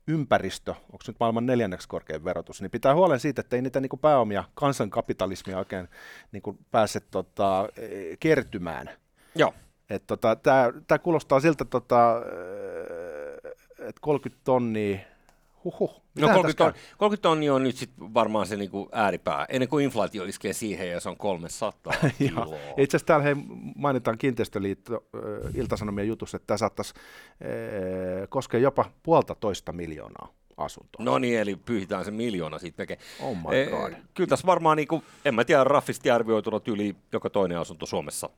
ympäristö, 0.06 0.70
onko 0.70 1.04
nyt 1.06 1.16
maailman 1.20 1.46
neljänneksi 1.46 1.88
korkein 1.88 2.24
verotus, 2.24 2.60
niin 2.60 2.70
pitää 2.70 2.94
huolen 2.94 3.20
siitä, 3.20 3.40
että 3.40 3.56
ei 3.56 3.62
niitä 3.62 3.80
niin 3.80 3.90
kuin 3.90 4.00
pääomia, 4.00 4.44
kansankapitalismia 4.54 5.58
oikein 5.58 5.88
niin 6.32 6.42
kuin 6.42 6.58
pääse 6.70 7.00
tota, 7.00 7.68
eh, 7.76 8.16
kertymään. 8.20 8.90
Joo. 9.34 9.54
Tota, 10.06 10.36
tämä 10.86 10.98
kuulostaa 11.02 11.40
siltä, 11.40 11.64
tota, 11.64 12.22
että 13.78 14.00
30 14.00 14.44
tonnia, 14.44 14.98
huhhuh. 15.64 16.02
No 16.18 16.28
30, 16.28 16.64
ton, 16.64 16.72
30 16.98 17.22
tonnia 17.22 17.54
on 17.54 17.62
nyt 17.62 17.76
sit 17.76 17.90
varmaan 17.98 18.46
se 18.46 18.56
niinku 18.56 18.88
ääripää, 18.92 19.46
ennen 19.48 19.68
kuin 19.68 19.84
inflaatio 19.84 20.24
iskee 20.24 20.52
siihen 20.52 20.90
ja 20.90 21.00
se 21.00 21.08
on 21.08 21.16
300 21.16 21.92
kiloa. 22.18 22.56
Itse 22.76 22.96
asiassa 22.96 23.06
täällä 23.06 23.24
hei, 23.24 23.34
mainitaan 23.76 24.18
Kiinteistöliitto 24.18 24.94
äh, 24.94 25.20
Iltasanomien 25.54 26.08
jutussa, 26.08 26.36
että 26.36 26.46
tämä 26.46 26.58
saattaisi 26.58 26.94
äh, 26.96 28.28
koskea 28.28 28.60
jopa 28.60 28.90
puolta 29.02 29.34
toista 29.34 29.72
miljoonaa 29.72 30.28
asuntoa. 30.56 31.04
No 31.04 31.18
niin, 31.18 31.38
eli 31.38 31.56
pyyhitään 31.56 32.04
se 32.04 32.10
miljoona 32.10 32.58
siitä 32.58 32.78
veke. 32.78 32.98
Oh 33.20 33.36
my 33.36 33.70
god. 33.70 33.92
E, 33.92 33.96
kyllä 34.14 34.28
tässä 34.28 34.46
varmaan, 34.46 34.76
niin 34.76 34.88
kuin, 34.88 35.02
en 35.24 35.34
mä 35.34 35.44
tiedä, 35.44 35.64
raffisti 35.64 36.10
arvioituna 36.10 36.60
yli 36.66 36.96
joka 37.12 37.30
toinen 37.30 37.58
asunto 37.58 37.86
Suomessa 37.86 38.30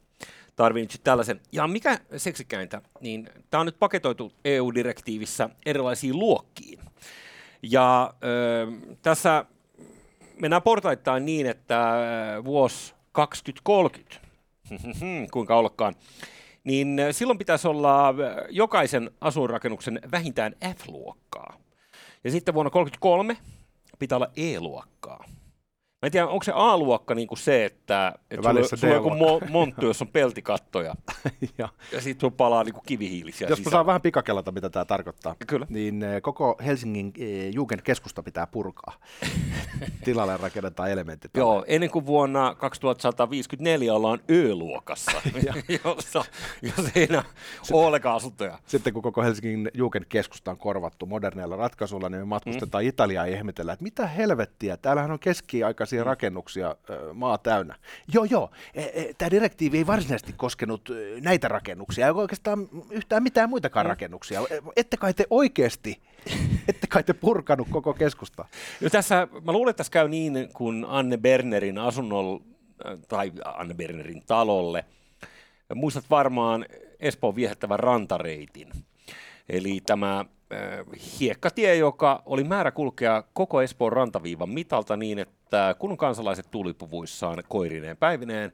tarvii 0.56 0.82
nyt 0.82 1.00
tällaisen. 1.04 1.40
Ja 1.52 1.66
mikä 1.66 1.98
seksikäintä, 2.16 2.82
niin 3.00 3.28
tämä 3.50 3.60
on 3.60 3.66
nyt 3.66 3.78
paketoitu 3.78 4.32
EU-direktiivissä 4.44 5.50
erilaisiin 5.66 6.18
luokkiin. 6.18 6.78
Ja 7.62 8.14
ö, 8.24 8.66
tässä 9.02 9.44
mennään 10.40 10.62
portaittain 10.62 11.24
niin, 11.24 11.46
että 11.46 11.96
vuosi 12.44 12.94
2030, 13.12 14.26
kuinka 15.32 15.56
ollakaan, 15.56 15.94
niin 16.64 17.00
silloin 17.10 17.38
pitäisi 17.38 17.68
olla 17.68 18.14
jokaisen 18.50 19.10
asuinrakennuksen 19.20 20.00
vähintään 20.12 20.54
F-luokkaa. 20.76 21.65
Ja 22.26 22.32
sitten 22.32 22.54
vuonna 22.54 22.70
1933 22.70 23.36
pitää 23.98 24.16
olla 24.16 24.30
E-luokkaa. 24.36 25.24
Mä 26.06 26.08
en 26.08 26.12
tiedä, 26.12 26.26
onko 26.26 26.42
se 26.42 26.52
A-luokka 26.54 27.14
niin 27.14 27.28
kuin 27.28 27.38
se, 27.38 27.64
että, 27.64 28.12
että 28.30 28.48
sulla, 28.52 28.76
sulla 28.76 28.94
on 28.94 29.04
joku 29.04 29.10
mo- 29.10 29.50
monttu, 29.50 29.86
jossa 29.86 30.04
on 30.04 30.08
peltikattoja, 30.08 30.94
ja, 31.58 31.68
ja 31.92 32.00
sitten 32.00 32.20
sulla 32.20 32.34
palaa 32.36 32.64
niin 32.64 32.72
kuin 32.72 32.84
kivihiilisiä 32.86 33.48
Jos 33.48 33.62
saa 33.70 33.86
vähän 33.86 34.00
pikakelata, 34.00 34.52
mitä 34.52 34.70
tämä 34.70 34.84
tarkoittaa, 34.84 35.36
Kyllä. 35.46 35.66
niin 35.70 36.02
eh, 36.02 36.22
koko 36.22 36.56
Helsingin 36.66 37.12
eh, 37.18 37.54
Jugendkeskusta 37.54 38.22
pitää 38.22 38.46
purkaa. 38.46 38.92
Tilalle 40.04 40.36
rakennetaan 40.36 40.90
elementit. 40.90 41.30
Joo, 41.36 41.64
ennen 41.66 41.90
kuin 41.90 42.06
vuonna 42.06 42.54
2154 42.54 43.94
ollaan 43.94 44.20
Ö-luokassa, 44.30 45.22
jossa, 45.84 46.24
jos 46.62 46.90
ei 46.94 47.06
enää 47.10 47.24
ole 47.72 47.86
ollenkaan 47.86 48.16
asuntoja. 48.16 48.58
Sitten 48.66 48.92
kun 48.92 49.02
koko 49.02 49.22
Helsingin 49.22 49.70
Jugendkeskusta 49.74 50.50
on 50.50 50.58
korvattu 50.58 51.06
moderneilla 51.06 51.56
ratkaisuilla, 51.56 52.08
niin 52.08 52.20
me 52.20 52.24
matkustetaan 52.24 52.84
mm. 52.84 52.88
Italiaan 52.88 53.30
ja 53.30 53.36
ihmetellään, 53.36 53.74
että 53.74 53.84
mitä 53.84 54.06
helvettiä, 54.06 54.76
täällähän 54.76 55.10
on 55.10 55.18
keskiaikaisia 55.18 55.95
mm. 56.04 56.06
rakennuksia 56.06 56.76
maa 57.14 57.38
täynnä. 57.38 57.74
Joo, 58.14 58.24
joo, 58.24 58.50
e, 58.74 58.82
e, 58.82 59.14
tämä 59.18 59.30
direktiivi 59.30 59.78
ei 59.78 59.86
varsinaisesti 59.86 60.32
koskenut 60.32 60.88
näitä 61.20 61.48
rakennuksia, 61.48 62.06
ei 62.06 62.12
oikeastaan 62.12 62.68
yhtään 62.90 63.22
mitään 63.22 63.50
muitakaan 63.50 63.86
rakennuksia. 63.86 64.40
Ette 64.76 64.96
kai 64.96 65.14
te 65.14 65.24
oikeasti, 65.30 66.02
ette 66.68 66.86
kai 66.86 67.02
te 67.02 67.12
purkanut 67.12 67.68
koko 67.70 67.94
keskusta. 67.94 68.44
No 68.80 68.90
tässä, 68.90 69.28
mä 69.44 69.52
luulen, 69.52 69.70
että 69.70 69.78
tässä 69.78 69.90
käy 69.90 70.08
niin 70.08 70.48
kuin 70.54 70.84
Anne 70.88 71.16
Bernerin 71.16 71.78
asunnolla, 71.78 72.40
tai 73.08 73.32
Anne 73.44 73.74
Bernerin 73.74 74.22
talolle. 74.26 74.84
Muistat 75.74 76.04
varmaan 76.10 76.66
Espoon 77.00 77.36
viehättävän 77.36 77.78
rantareitin. 77.78 78.68
Eli 79.48 79.80
tämä 79.86 80.24
hiekkatie, 81.20 81.76
joka 81.76 82.22
oli 82.26 82.44
määrä 82.44 82.70
kulkea 82.70 83.24
koko 83.32 83.62
Espoon 83.62 83.92
rantaviivan 83.92 84.50
mitalta 84.50 84.96
niin, 84.96 85.18
että 85.18 85.74
kun 85.78 85.96
kansalaiset 85.96 86.50
tulipuvuissaan 86.50 87.42
koirineen 87.48 87.96
päivineen 87.96 88.52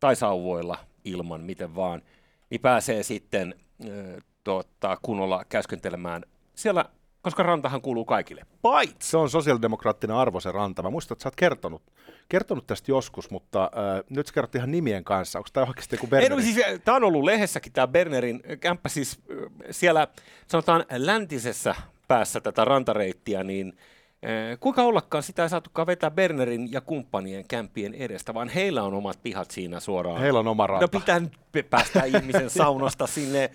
tai 0.00 0.16
sauvoilla 0.16 0.78
ilman 1.04 1.40
miten 1.40 1.74
vaan, 1.74 2.02
niin 2.50 2.60
pääsee 2.60 3.02
sitten 3.02 3.54
äh, 3.84 3.88
tota, 4.44 4.98
kunnolla 5.02 5.44
käskentelemään 5.48 6.24
siellä 6.54 6.84
koska 7.28 7.42
rantahan 7.42 7.82
kuuluu 7.82 8.04
kaikille. 8.04 8.42
Paitsi! 8.62 9.10
Se 9.10 9.16
on 9.16 9.30
sosiaalidemokraattinen 9.30 10.16
arvo 10.16 10.40
se 10.40 10.52
ranta. 10.52 10.82
Mä 10.82 10.90
muistan, 10.90 11.14
että 11.14 11.22
sä 11.22 11.26
oot 11.26 11.36
kertonut, 11.36 11.82
kertonut 12.28 12.66
tästä 12.66 12.90
joskus, 12.90 13.30
mutta 13.30 13.62
äh, 13.64 14.04
nyt 14.10 14.26
sä 14.26 14.34
kerrot 14.34 14.54
ihan 14.54 14.70
nimien 14.70 15.04
kanssa. 15.04 15.38
Onko 15.38 15.48
tämä 15.52 15.66
oikeasti 15.66 15.96
joku 15.96 16.06
Bernerin? 16.06 16.32
Ei, 16.32 16.36
no, 16.36 16.54
siis, 16.54 16.80
tämä 16.84 16.96
on 16.96 17.04
ollut 17.04 17.24
lehdessäkin 17.24 17.72
tämä 17.72 17.86
Bernerin 17.86 18.42
kämppä, 18.60 18.88
siis 18.88 19.20
siellä 19.70 20.08
sanotaan 20.46 20.84
läntisessä 20.90 21.74
päässä 22.08 22.40
tätä 22.40 22.64
rantareittiä, 22.64 23.44
niin 23.44 23.72
äh, 24.24 24.58
kuinka 24.60 24.82
ollakaan 24.82 25.22
sitä 25.22 25.42
ei 25.42 25.48
saatukaan 25.48 25.86
vetää 25.86 26.10
Bernerin 26.10 26.72
ja 26.72 26.80
kumppanien 26.80 27.44
kämpien 27.48 27.94
edestä, 27.94 28.34
vaan 28.34 28.48
heillä 28.48 28.82
on 28.82 28.94
omat 28.94 29.18
pihat 29.22 29.50
siinä 29.50 29.80
suoraan. 29.80 30.20
Heillä 30.20 30.38
on 30.38 30.48
oma 30.48 30.66
ranta. 30.66 30.84
No 30.84 31.00
pitää 31.00 31.20
päästä 31.70 32.04
ihmisen 32.04 32.50
saunasta 32.60 33.06
sinne 33.06 33.50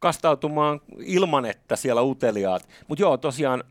kastautumaan 0.00 0.80
ilman, 0.98 1.44
että 1.44 1.76
siellä 1.76 2.02
uteliaat. 2.02 2.68
Mutta 2.88 3.02
joo, 3.02 3.16
tosiaan 3.16 3.64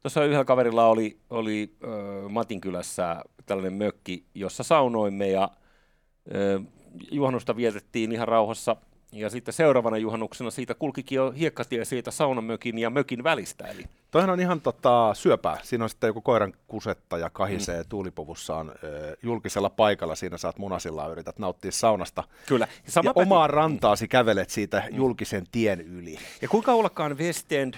tuossa 0.00 0.24
yhdellä 0.24 0.44
kaverilla 0.44 0.86
oli, 0.86 1.18
oli 1.30 1.74
äh, 1.84 2.30
Matinkylässä 2.30 3.24
tällainen 3.46 3.72
mökki, 3.72 4.24
jossa 4.34 4.62
saunoimme 4.62 5.28
ja 5.28 5.42
äh, 5.42 6.66
juhannusta 7.10 7.56
vietettiin 7.56 8.12
ihan 8.12 8.28
rauhassa– 8.28 8.76
ja 9.12 9.30
sitten 9.30 9.54
seuraavana 9.54 9.96
juhannuksena 9.96 10.50
siitä 10.50 10.74
kulkikin 10.74 11.16
jo 11.16 11.30
hiekkatie 11.30 11.84
siitä 11.84 12.10
saunamökin 12.10 12.78
ja 12.78 12.90
mökin 12.90 13.24
välistä. 13.24 13.66
Eli. 13.66 13.84
Toihan 14.10 14.30
on 14.30 14.40
ihan 14.40 14.60
tota, 14.60 15.14
syöpää. 15.14 15.58
Siinä 15.62 15.84
on 15.84 15.90
sitten 15.90 16.08
joku 16.08 16.20
koiran 16.20 16.52
kusetta 16.68 17.18
ja 17.18 17.30
kahisee 17.30 17.82
mm. 17.82 17.88
tuulipuvussaan 17.88 18.72
ö, 18.84 19.16
julkisella 19.22 19.70
paikalla. 19.70 20.14
Siinä 20.14 20.38
saat 20.38 20.58
munasilla 20.58 21.08
yrität 21.08 21.38
nauttia 21.38 21.72
saunasta. 21.72 22.24
Kyllä. 22.46 22.68
Ja, 22.86 22.92
sama 22.92 23.08
ja 23.16 23.22
omaa 23.22 23.46
rantaasi 23.46 24.04
mm. 24.04 24.08
kävelet 24.08 24.50
siitä 24.50 24.82
mm. 24.90 24.96
julkisen 24.96 25.46
tien 25.52 25.80
yli. 25.80 26.18
Ja 26.42 26.48
kuinka 26.48 26.72
ollakaan 26.72 27.18
West 27.18 27.52
End 27.52 27.74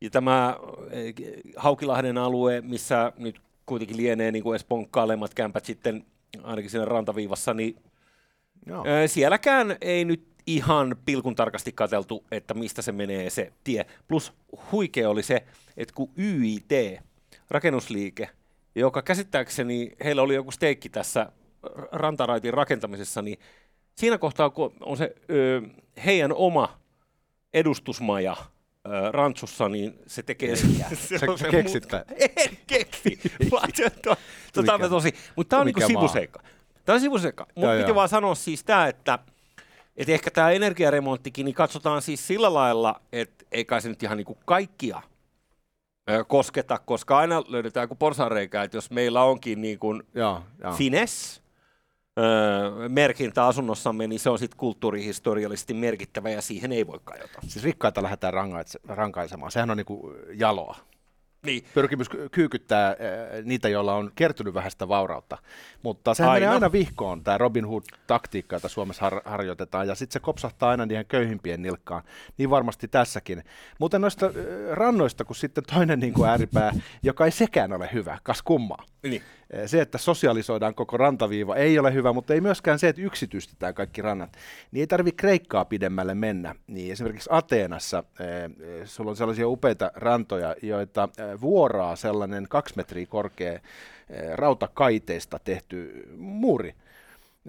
ja 0.00 0.10
tämä 0.10 0.56
Haukilahden 1.56 2.18
alue, 2.18 2.60
missä 2.60 3.12
nyt 3.18 3.40
kuitenkin 3.66 3.96
lienee 3.96 4.32
niin 4.32 4.42
kuin 4.42 4.56
Espoon 4.56 4.88
kalemmat 4.88 5.34
kämpät 5.34 5.64
sitten 5.64 6.04
ainakin 6.42 6.70
siinä 6.70 6.84
rantaviivassa, 6.84 7.54
niin 7.54 7.76
Joo. 8.66 8.84
sielläkään 9.06 9.76
ei 9.80 10.04
nyt 10.04 10.29
ihan 10.54 10.96
pilkun 11.04 11.34
tarkasti 11.34 11.72
katseltu, 11.72 12.24
että 12.30 12.54
mistä 12.54 12.82
se 12.82 12.92
menee 12.92 13.30
se 13.30 13.52
tie. 13.64 13.86
Plus 14.08 14.32
huikea 14.72 15.10
oli 15.10 15.22
se, 15.22 15.44
että 15.76 15.94
kun 15.94 16.10
YIT, 16.18 17.00
rakennusliike, 17.50 18.28
joka 18.74 19.02
käsittääkseni 19.02 19.92
heillä 20.04 20.22
oli 20.22 20.34
joku 20.34 20.50
steikki 20.50 20.88
tässä 20.88 21.32
rantaraitin 21.92 22.54
rakentamisessa, 22.54 23.22
niin 23.22 23.38
siinä 23.94 24.18
kohtaa, 24.18 24.50
kun 24.50 24.72
on 24.80 24.96
se 24.96 25.14
ö, 25.30 25.62
heidän 26.04 26.32
oma 26.32 26.80
edustusmaja 27.54 28.36
ö, 28.86 29.12
Rantsussa, 29.12 29.68
niin 29.68 29.98
se 30.06 30.22
tekee... 30.22 30.56
se, 30.56 30.66
se, 30.94 31.18
se 31.18 31.48
keksit 31.50 31.86
En 32.36 32.58
keksi. 32.66 33.20
tota, 34.52 34.88
tosi, 34.88 35.12
mutta 35.36 35.50
tämä 35.50 35.60
on 35.60 35.66
niinku 35.66 35.86
sivuseikka. 35.86 36.42
Tämä 36.84 36.94
on 36.94 37.00
sivuseikka. 37.00 37.46
Mutta 37.54 37.76
piti 37.80 37.94
vaan 37.94 38.08
sanoa 38.08 38.34
siis 38.34 38.64
tämä, 38.64 38.88
että 38.88 39.18
et 40.00 40.08
ehkä 40.08 40.30
tämä 40.30 40.50
energiaremonttikin, 40.50 41.44
niin 41.44 41.54
katsotaan 41.54 42.02
siis 42.02 42.26
sillä 42.26 42.54
lailla, 42.54 43.00
että 43.12 43.44
ei 43.52 43.64
kai 43.64 43.80
se 43.80 43.88
nyt 43.88 44.02
ihan 44.02 44.16
niinku 44.16 44.38
kaikkia 44.44 45.02
kosketa, 46.28 46.78
koska 46.78 47.18
aina 47.18 47.42
löydetään 47.48 47.84
joku 47.84 47.94
porsareikä, 47.94 48.62
että 48.62 48.76
jos 48.76 48.90
meillä 48.90 49.22
onkin 49.22 49.60
niin 49.60 49.78
kuin 49.78 50.02
ja, 50.14 50.42
ja. 50.58 50.72
Fines, 50.72 51.42
öö, 52.18 52.88
merkintä 52.88 53.46
asunnossamme, 53.46 54.06
niin 54.06 54.20
se 54.20 54.30
on 54.30 54.38
sitten 54.38 54.58
kulttuurihistoriallisesti 54.58 55.74
merkittävä 55.74 56.30
ja 56.30 56.42
siihen 56.42 56.72
ei 56.72 56.86
voi 56.86 57.00
kajota. 57.04 57.38
Siis 57.46 57.64
rikkaita 57.64 58.02
lähdetään 58.02 58.34
rankaisemaan. 58.88 59.52
Sehän 59.52 59.70
on 59.70 59.76
niinku 59.76 60.14
jaloa. 60.34 60.76
Niin. 61.46 61.64
Pyrkimys 61.74 62.08
kyykyttää 62.30 62.88
äh, 62.88 62.96
niitä, 63.44 63.68
joilla 63.68 63.94
on 63.94 64.12
kertynyt 64.14 64.54
vähäistä 64.54 64.88
vaurautta. 64.88 65.38
Mutta 65.82 66.14
sehän 66.14 66.32
aina. 66.32 66.46
menee 66.46 66.54
aina 66.54 66.72
vihkoon, 66.72 67.24
tämä 67.24 67.38
Robin 67.38 67.64
Hood-taktiikka, 67.64 68.56
jota 68.56 68.68
Suomessa 68.68 69.02
har- 69.02 69.22
harjoitetaan, 69.24 69.88
ja 69.88 69.94
sitten 69.94 70.12
se 70.12 70.20
kopsahtaa 70.20 70.70
aina 70.70 70.86
niiden 70.86 71.06
köyhimpien 71.06 71.62
nilkkaan. 71.62 72.02
Niin 72.38 72.50
varmasti 72.50 72.88
tässäkin. 72.88 73.44
Mutta 73.78 73.98
noista 73.98 74.26
äh, 74.26 74.32
rannoista, 74.70 75.24
kun 75.24 75.36
sitten 75.36 75.64
toinen 75.74 76.00
niin 76.00 76.12
kuin 76.12 76.28
ääripää, 76.28 76.72
joka 77.02 77.24
ei 77.24 77.30
sekään 77.30 77.72
ole 77.72 77.90
hyvä, 77.92 78.18
kas 78.22 78.42
kummaa. 78.42 78.84
Niin. 79.02 79.22
Se, 79.66 79.80
että 79.80 79.98
sosialisoidaan 79.98 80.74
koko 80.74 80.96
rantaviiva 80.96 81.56
ei 81.56 81.78
ole 81.78 81.94
hyvä, 81.94 82.12
mutta 82.12 82.34
ei 82.34 82.40
myöskään 82.40 82.78
se, 82.78 82.88
että 82.88 83.02
yksityistetään 83.02 83.74
kaikki 83.74 84.02
rannat. 84.02 84.36
Niin 84.72 84.80
ei 84.80 84.86
tarvitse 84.86 85.16
Kreikkaa 85.16 85.64
pidemmälle 85.64 86.14
mennä. 86.14 86.54
Niin 86.66 86.92
esimerkiksi 86.92 87.30
Ateenassa 87.32 88.04
sulla 88.84 89.10
on 89.10 89.16
sellaisia 89.16 89.48
upeita 89.48 89.90
rantoja, 89.94 90.56
joita 90.62 91.08
vuoraa 91.40 91.96
sellainen 91.96 92.46
kaksi 92.48 92.74
metriä 92.76 93.06
korkea 93.06 93.60
rautakaiteista 94.34 95.38
tehty 95.44 96.08
muuri. 96.16 96.74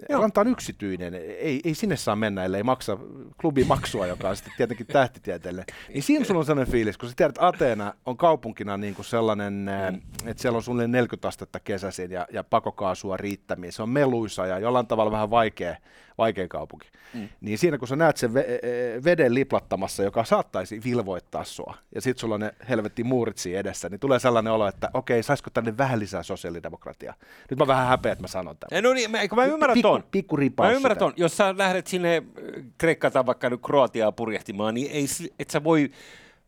Joo. 0.08 0.20
Ranta 0.20 0.40
on 0.40 0.48
yksityinen, 0.48 1.14
ei, 1.14 1.60
ei 1.64 1.74
sinne 1.74 1.96
saa 1.96 2.16
mennä, 2.16 2.44
ellei 2.44 2.62
maksa 2.62 2.98
klubimaksua, 3.40 4.06
joka 4.06 4.28
on 4.28 4.36
sitten 4.36 4.52
tietenkin 4.56 4.86
tähtitieteelle. 4.86 5.64
Niin 5.94 6.02
siinä 6.02 6.24
sulla 6.24 6.40
on 6.40 6.46
sellainen 6.46 6.72
fiilis, 6.72 6.98
kun 6.98 7.08
sä 7.08 7.14
tiedät, 7.16 7.30
että 7.30 7.46
Ateena 7.46 7.94
on 8.06 8.16
kaupunkina 8.16 8.76
niin 8.76 8.94
kuin 8.94 9.06
sellainen, 9.06 9.52
mm. 9.52 10.00
että 10.30 10.42
siellä 10.42 10.56
on 10.56 10.62
suunnilleen 10.62 10.92
40 10.92 11.28
astetta 11.28 11.60
kesäisin 11.60 12.10
ja, 12.10 12.26
ja 12.32 12.44
pakokaasua 12.44 13.16
riittämiä. 13.16 13.70
Se 13.70 13.82
on 13.82 13.88
meluisa 13.88 14.46
ja 14.46 14.58
jollain 14.58 14.86
tavalla 14.86 15.12
vähän 15.12 15.30
vaikea, 15.30 15.76
vaikea 16.18 16.48
kaupunki. 16.48 16.88
Mm. 17.14 17.28
Niin 17.40 17.58
siinä 17.58 17.78
kun 17.78 17.88
sä 17.88 17.96
näet 17.96 18.16
sen 18.16 18.30
ve- 18.30 18.66
e, 18.66 19.04
veden 19.04 19.34
liplattamassa, 19.34 20.02
joka 20.02 20.24
saattaisi 20.24 20.80
vilvoittaa 20.84 21.44
sua, 21.44 21.74
ja 21.94 22.00
sit 22.00 22.18
sulla 22.18 22.34
on 22.34 22.40
ne 22.40 22.54
helvetti 22.68 23.04
muurit 23.04 23.38
siinä 23.38 23.60
edessä, 23.60 23.88
niin 23.88 24.00
tulee 24.00 24.18
sellainen 24.18 24.52
olo, 24.52 24.68
että 24.68 24.90
okei, 24.94 25.22
saisiko 25.22 25.50
tänne 25.50 25.78
vähän 25.78 26.00
lisää 26.00 26.22
sosiaalidemokratiaa. 26.22 27.14
Nyt 27.50 27.58
mä 27.58 27.66
vähän 27.66 27.88
häpeä, 27.88 28.12
että 28.12 28.22
mä 28.22 28.28
sanon 28.28 28.56
tämän. 28.56 28.82
No 28.82 28.92
niin, 28.92 29.10
mä, 29.10 29.18
mä 29.36 29.44
ymmärrän 29.44 29.81
pikku, 29.82 29.88
ton. 29.88 30.04
Pikku 30.10 30.62
mä 30.62 30.72
ymmärrän 30.72 30.98
ton. 30.98 31.12
Jos 31.16 31.36
sä 31.36 31.54
lähdet 31.58 31.86
sinne 31.86 32.16
äh, 32.16 32.64
Kreikkaan 32.78 33.12
tai 33.12 33.26
vaikka 33.26 33.50
nyt 33.50 33.60
Kroatiaa 33.62 34.12
purjehtimaan, 34.12 34.74
niin 34.74 34.90
ei, 34.90 35.06
et 35.38 35.50
sä 35.50 35.64
voi 35.64 35.90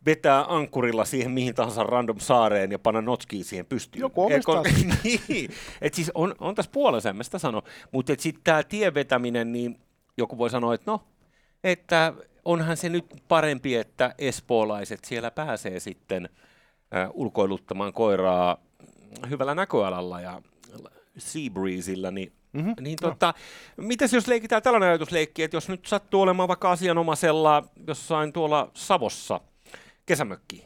vetää 0.07 0.45
ankkurilla 0.49 1.05
siihen 1.05 1.31
mihin 1.31 1.55
tahansa 1.55 1.83
random 1.83 2.19
saareen 2.21 2.73
ja 2.73 2.79
panna 2.79 3.01
notskiin 3.01 3.45
siihen 3.45 3.67
pystyyn. 3.67 4.01
Joku 4.01 4.25
omistaa 4.25 4.63
niin, 5.05 5.51
et 5.81 5.95
siis 5.95 6.11
on, 6.15 6.35
on 6.39 6.55
tässä 6.55 6.71
puolensa, 6.73 7.11
en 7.11 7.17
mä 7.17 7.23
sitä 7.23 7.39
sano. 7.39 7.63
Mutta 7.93 8.13
sitten 8.19 8.45
tämä 8.45 8.63
tievetäminen, 8.63 9.53
niin 9.53 9.79
joku 10.17 10.39
voi 10.39 10.51
sanoa, 10.51 10.75
että 10.75 10.91
no, 10.91 11.01
että 11.65 12.13
onhan 12.45 12.77
se 12.77 12.89
nyt 12.89 13.07
parempi, 13.29 13.75
että 13.75 14.15
espoolaiset 14.19 15.05
siellä 15.05 15.31
pääsee 15.31 15.81
sitten 15.81 16.29
äh, 16.97 17.11
ulkoiluttamaan 17.15 17.93
koiraa 17.93 18.57
hyvällä 19.31 19.55
näköalalla 19.55 20.21
ja 20.21 20.43
Seabreezillä, 21.19 22.11
niin 22.11 22.33
Mm-hmm. 22.55 22.75
Niin 22.81 22.97
tota, 23.01 23.35
no. 23.77 23.85
mitäs 23.87 24.13
jos 24.13 24.27
leikitään 24.29 24.63
tällainen 24.63 24.89
ajatusleikki, 24.89 25.43
että 25.43 25.57
jos 25.57 25.69
nyt 25.69 25.87
sattuu 25.87 26.21
olemaan 26.21 26.49
vaikka 26.49 26.71
asianomaisella 26.71 27.69
jossain 27.87 28.33
tuolla 28.33 28.71
Savossa 28.75 29.41
kesämökki, 30.07 30.65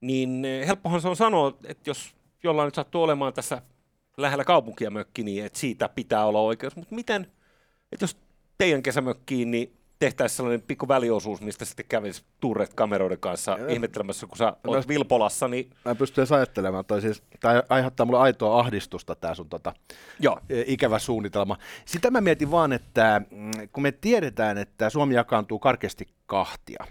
niin 0.00 0.46
helppohan 0.66 1.00
se 1.00 1.08
on 1.08 1.16
sanoa, 1.16 1.58
että 1.64 1.90
jos 1.90 2.14
jollain 2.42 2.66
nyt 2.66 2.74
sattuu 2.74 3.02
olemaan 3.02 3.32
tässä 3.32 3.62
lähellä 4.16 4.44
kaupunkia 4.44 4.90
mökki, 4.90 5.22
niin 5.22 5.44
että 5.44 5.58
siitä 5.58 5.88
pitää 5.88 6.26
olla 6.26 6.40
oikeus. 6.40 6.76
Mutta 6.76 6.94
miten, 6.94 7.22
että 7.92 8.04
jos 8.04 8.16
teidän 8.58 8.82
kesämökkiin, 8.82 9.50
niin 9.50 9.72
tehtäisiin 10.02 10.36
sellainen 10.36 10.62
pikku 10.62 10.88
väliosuus, 10.88 11.40
mistä 11.40 11.64
sitten 11.64 11.86
kävisi 11.88 12.22
turret 12.40 12.74
kameroiden 12.74 13.18
kanssa 13.20 13.56
ja 13.60 13.68
ihmettelemässä, 13.68 14.26
kun 14.26 14.36
sä 14.36 14.52
oot 14.66 14.88
Vilpolassa. 14.88 15.48
Niin... 15.48 15.70
Mä 15.84 15.90
en 15.90 15.96
pysty 15.96 16.20
edes 16.20 16.32
ajattelemaan, 16.32 16.84
toi 16.84 17.00
siis, 17.00 17.22
tämä 17.40 17.62
aiheuttaa 17.68 18.06
mulle 18.06 18.20
aitoa 18.20 18.60
ahdistusta 18.60 19.14
tämä 19.14 19.34
sun 19.34 19.48
tota, 19.48 19.72
Joo. 20.20 20.40
E, 20.50 20.62
ikävä 20.66 20.98
suunnitelma. 20.98 21.56
Sitä 21.84 22.10
mä 22.10 22.20
mietin 22.20 22.50
vaan, 22.50 22.72
että 22.72 23.22
mm, 23.30 23.50
kun 23.72 23.82
me 23.82 23.92
tiedetään, 23.92 24.58
että 24.58 24.90
Suomi 24.90 25.14
jakaantuu 25.14 25.58
karkeasti 25.58 26.06
kahtia, 26.26 26.84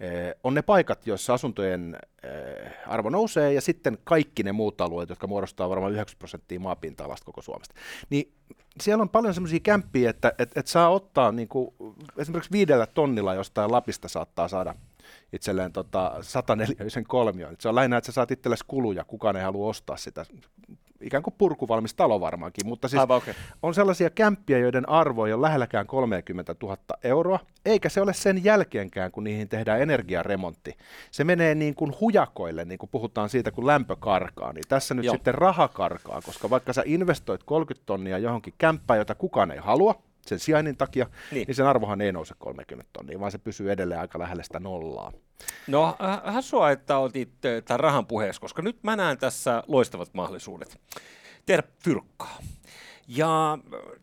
e, 0.00 0.08
on 0.44 0.54
ne 0.54 0.62
paikat, 0.62 1.06
joissa 1.06 1.34
asuntojen 1.34 1.98
arvo 2.86 3.10
nousee, 3.10 3.52
ja 3.52 3.60
sitten 3.60 3.98
kaikki 4.04 4.42
ne 4.42 4.52
muut 4.52 4.80
alueet, 4.80 5.08
jotka 5.08 5.26
muodostaa 5.26 5.68
varmaan 5.68 5.92
90 5.92 6.18
prosenttia 6.18 6.60
maapinta-alasta 6.60 7.24
koko 7.24 7.42
Suomesta. 7.42 7.74
Niin 8.10 8.32
siellä 8.80 9.02
on 9.02 9.08
paljon 9.08 9.34
semmoisia 9.34 9.60
kämppiä, 9.60 10.10
että 10.10 10.32
et, 10.38 10.56
et 10.56 10.66
saa 10.66 10.88
ottaa 10.88 11.32
niinku, 11.32 11.74
esimerkiksi 12.16 12.52
viidellä 12.52 12.86
tonnilla 12.86 13.34
jostain 13.34 13.72
Lapista 13.72 14.08
saattaa 14.08 14.48
saada 14.48 14.74
itselleen 15.32 15.72
tota 15.72 16.12
104 16.20 16.76
kolmion. 17.08 17.56
Se 17.58 17.68
on 17.68 17.74
lähinnä, 17.74 17.96
että 17.96 18.06
sä 18.06 18.12
saat 18.12 18.30
itsellesi 18.30 18.64
kuluja, 18.66 19.04
kukaan 19.04 19.36
ei 19.36 19.42
halua 19.42 19.68
ostaa 19.68 19.96
sitä 19.96 20.26
ikään 21.02 21.22
kuin 21.22 21.34
purkuvalmis 21.38 21.94
talo 21.94 22.20
varmaankin, 22.20 22.66
mutta 22.66 22.88
siis 22.88 23.00
Aivan, 23.00 23.16
okay. 23.16 23.34
on 23.62 23.74
sellaisia 23.74 24.10
kämppiä, 24.10 24.58
joiden 24.58 24.88
arvo 24.88 25.26
ei 25.26 25.32
ole 25.32 25.42
lähelläkään 25.42 25.86
30 25.86 26.54
000 26.62 26.76
euroa, 27.04 27.38
eikä 27.64 27.88
se 27.88 28.00
ole 28.00 28.12
sen 28.14 28.44
jälkeenkään, 28.44 29.12
kun 29.12 29.24
niihin 29.24 29.48
tehdään 29.48 29.82
energiaremontti. 29.82 30.76
Se 31.10 31.24
menee 31.24 31.54
niin 31.54 31.74
kuin 31.74 31.94
hujakoille, 32.00 32.64
niin 32.64 32.78
kuin 32.78 32.90
puhutaan 32.90 33.28
siitä, 33.28 33.50
kun 33.50 33.66
lämpö 33.66 33.96
karkaa, 33.96 34.52
niin 34.52 34.64
tässä 34.68 34.94
nyt 34.94 35.04
Joo. 35.04 35.14
sitten 35.14 35.34
raha 35.34 35.68
karkaa, 35.68 36.20
koska 36.22 36.50
vaikka 36.50 36.72
sä 36.72 36.82
investoit 36.86 37.42
30 37.44 37.86
tonnia 37.86 38.18
johonkin 38.18 38.54
kämppään, 38.58 38.98
jota 38.98 39.14
kukaan 39.14 39.50
ei 39.50 39.58
halua, 39.58 40.02
sen 40.26 40.38
sijainnin 40.38 40.76
takia, 40.76 41.06
niin. 41.30 41.46
niin 41.46 41.54
sen 41.54 41.66
arvohan 41.66 42.00
ei 42.00 42.12
nouse 42.12 42.34
30 42.38 42.90
tonnia, 42.92 43.20
vaan 43.20 43.32
se 43.32 43.38
pysyy 43.38 43.72
edelleen 43.72 44.00
aika 44.00 44.18
lähellä 44.18 44.42
sitä 44.42 44.60
nollaa. 44.60 45.12
No 45.66 45.96
hassua, 46.24 46.70
että 46.70 46.98
otit 46.98 47.30
tämän 47.40 47.80
rahan 47.80 48.06
puheeksi, 48.06 48.40
koska 48.40 48.62
nyt 48.62 48.82
mä 48.82 48.96
näen 48.96 49.18
tässä 49.18 49.62
loistavat 49.68 50.14
mahdollisuudet 50.14 50.80
tehdä 51.46 51.62
fyrkkaa. 51.84 52.38
Ja 53.08 53.58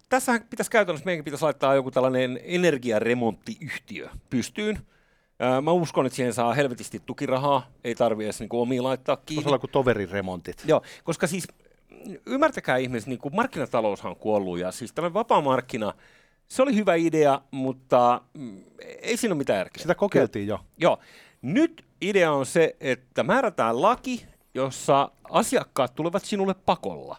tässä 0.10 0.42
pitäisi 0.50 0.72
käytännössä, 0.72 1.06
meidän 1.06 1.26
pitäisi 1.26 1.44
laittaa 1.44 1.76
joku 1.76 1.92
tällainen 1.92 2.40
energiaremonttiyhtiö 2.44 4.10
pystyyn. 4.30 4.80
Mä 5.62 5.72
uskon, 5.72 6.06
että 6.06 6.16
siihen 6.16 6.34
saa 6.34 6.54
helvetisti 6.54 7.02
tukirahaa, 7.06 7.68
ei 7.84 7.96
tarvitse 7.96 8.26
edes 8.26 8.40
niin 8.40 8.50
omia 8.52 8.84
laittaa 8.84 9.18
kiinni. 9.18 9.44
Se 9.44 9.50
on 9.50 9.60
kuin 9.60 9.72
toveriremontit. 9.72 10.64
Joo, 10.66 10.82
koska 11.04 11.28
siis 11.28 11.48
ymmärtäkää 12.26 12.78
ihmiset, 12.78 13.08
niin 13.10 13.20
kuin 13.20 13.36
markkinataloushan 13.36 14.10
on 14.10 14.16
kuollut 14.16 14.60
ja 14.60 14.72
siis 14.72 14.94
tällainen 14.94 15.14
vapaa 15.14 15.42
markkina, 15.42 15.94
se 16.48 16.62
oli 16.62 16.76
hyvä 16.76 16.96
idea, 16.96 17.42
mutta 17.52 18.22
mm, 18.34 18.64
ei 19.02 19.18
siinä 19.18 19.34
ole 19.34 19.38
mitään 19.38 19.58
järkeä. 19.58 19.82
Sitä 19.82 19.96
kokeiltiin 19.96 20.48
jo. 20.48 20.60
Joo. 20.78 21.00
Nyt 21.42 21.86
idea 22.02 22.32
on 22.32 22.46
se, 22.46 22.76
että 22.80 23.24
määrätään 23.24 23.82
laki, 23.82 24.26
jossa 24.54 25.12
asiakkaat 25.24 25.96
tulevat 25.96 26.26
sinulle 26.26 26.56
pakolla. 26.66 27.18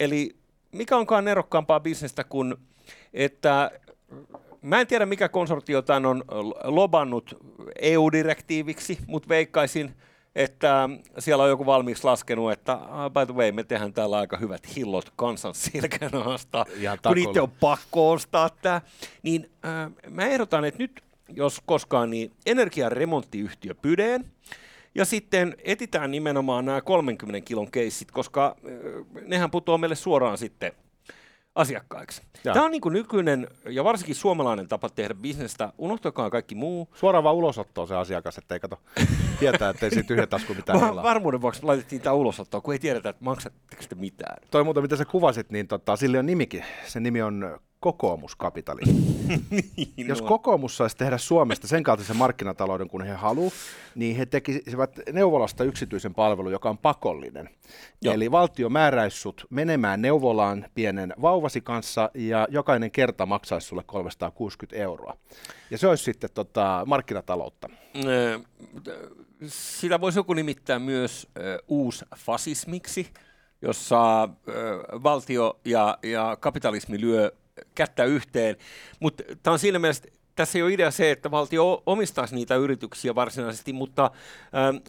Eli 0.00 0.36
mikä 0.72 0.96
onkaan 0.96 1.24
nerokkaampaa 1.24 1.80
bisnestä 1.80 2.24
kuin, 2.24 2.54
että 3.14 3.70
mä 4.62 4.80
en 4.80 4.86
tiedä 4.86 5.06
mikä 5.06 5.28
konsortio 5.28 5.82
tämän 5.82 6.06
on 6.06 6.24
lobannut 6.64 7.36
EU-direktiiviksi, 7.80 8.98
mutta 9.06 9.28
veikkaisin, 9.28 9.94
että 10.36 10.88
siellä 11.18 11.44
on 11.44 11.50
joku 11.50 11.66
valmiiksi 11.66 12.04
laskenut, 12.04 12.52
että 12.52 12.74
uh, 12.74 13.10
by 13.12 13.26
the 13.26 13.34
way, 13.34 13.52
me 13.52 13.64
tehdään 13.64 13.92
täällä 13.92 14.18
aika 14.18 14.36
hyvät 14.36 14.76
hillot 14.76 15.12
kansan 15.16 15.54
silkänahasta, 15.54 16.66
kun 17.06 17.18
itse 17.18 17.40
on 17.40 17.50
pakko 17.50 18.10
ostaa 18.10 18.50
tämä. 18.50 18.80
Niin 19.22 19.50
äh, 19.64 19.92
mä 20.10 20.24
ehdotan, 20.24 20.64
että 20.64 20.78
nyt 20.78 21.02
jos 21.28 21.62
koskaan, 21.66 22.10
niin 22.10 22.32
energiaremonttiyhtiö 22.46 23.74
Pydeen, 23.74 24.24
ja 24.94 25.04
sitten 25.04 25.56
etitään 25.64 26.10
nimenomaan 26.10 26.64
nämä 26.64 26.80
30 26.80 27.40
kilon 27.40 27.70
keissit, 27.70 28.10
koska 28.10 28.56
äh, 28.56 28.72
nehän 29.26 29.50
putoaa 29.50 29.78
meille 29.78 29.96
suoraan 29.96 30.38
sitten 30.38 30.72
asiakkaiksi. 31.56 32.22
Ja. 32.44 32.52
Tämä 32.52 32.64
on 32.64 32.70
niin 32.70 32.82
nykyinen 32.90 33.48
ja 33.68 33.84
varsinkin 33.84 34.14
suomalainen 34.14 34.68
tapa 34.68 34.88
tehdä 34.88 35.14
bisnestä. 35.14 35.72
Unohtakaa 35.78 36.30
kaikki 36.30 36.54
muu. 36.54 36.88
Suoraan 36.94 37.24
vaan 37.24 37.34
ulosottoon 37.36 37.88
se 37.88 37.96
asiakas, 37.96 38.38
ettei 38.38 38.60
kato 38.60 38.78
tietää, 39.40 39.70
ettei 39.70 39.90
siinä 39.90 40.06
tyhjä 40.06 40.26
tasku 40.26 40.54
mitään 40.54 40.80
Va- 40.80 41.02
Varmuuden 41.02 41.40
vuoksi 41.40 41.62
laitettiin 41.62 42.02
tämä 42.02 42.14
ulosottoon, 42.14 42.62
kun 42.62 42.74
ei 42.74 42.78
tiedetä, 42.78 43.08
että 43.08 43.24
maksatteko 43.24 43.82
te 43.88 43.94
mitään. 43.94 44.36
Toi 44.50 44.64
muuta, 44.64 44.82
mitä 44.82 44.96
sä 44.96 45.04
kuvasit, 45.04 45.50
niin 45.50 45.68
tota, 45.68 45.96
sille 45.96 46.18
on 46.18 46.26
nimikin. 46.26 46.64
Se 46.86 47.00
nimi 47.00 47.22
on 47.22 47.60
kokoomuskapitalismi. 47.86 49.00
niin, 49.76 50.08
Jos 50.08 50.20
no. 50.20 50.28
kokoomus 50.28 50.76
saisi 50.76 50.96
tehdä 50.96 51.18
Suomesta 51.18 51.66
sen 51.66 51.82
kaltaisen 51.82 52.16
markkinatalouden 52.16 52.88
kuin 52.88 53.04
he 53.04 53.14
haluavat, 53.14 53.52
niin 53.94 54.16
he 54.16 54.26
tekisivät 54.26 55.00
neuvolasta 55.12 55.64
yksityisen 55.64 56.14
palvelun, 56.14 56.52
joka 56.52 56.70
on 56.70 56.78
pakollinen. 56.78 57.50
Joo. 58.02 58.14
Eli 58.14 58.30
valtio 58.30 58.68
määräisi 58.68 59.20
sut 59.20 59.46
menemään 59.50 60.02
neuvolaan 60.02 60.66
pienen 60.74 61.14
vauvasi 61.22 61.60
kanssa 61.60 62.10
ja 62.14 62.48
jokainen 62.50 62.90
kerta 62.90 63.26
maksaisi 63.26 63.66
sulle 63.66 63.82
360 63.86 64.82
euroa. 64.82 65.16
Ja 65.70 65.78
se 65.78 65.88
olisi 65.88 66.04
sitten 66.04 66.30
tota, 66.34 66.82
markkinataloutta. 66.86 67.68
Sitä 69.46 70.00
voisi 70.00 70.18
joku 70.18 70.34
nimittää 70.34 70.78
myös 70.78 71.28
uus 71.68 72.04
fasismiksi, 72.16 73.06
jossa 73.62 74.28
valtio 75.02 75.60
ja, 75.64 75.98
ja 76.02 76.36
kapitalismi 76.40 77.00
lyö 77.00 77.32
kättä 77.74 78.04
yhteen. 78.04 78.56
Mutta 79.00 79.22
tämä 79.42 79.52
on 79.52 79.58
siinä 79.58 79.78
mielessä, 79.78 80.08
tässä 80.36 80.58
ei 80.58 80.62
ole 80.62 80.72
idea 80.72 80.90
se, 80.90 81.10
että 81.10 81.30
valtio 81.30 81.82
omistaisi 81.86 82.34
niitä 82.34 82.54
yrityksiä 82.56 83.14
varsinaisesti, 83.14 83.72
mutta 83.72 84.04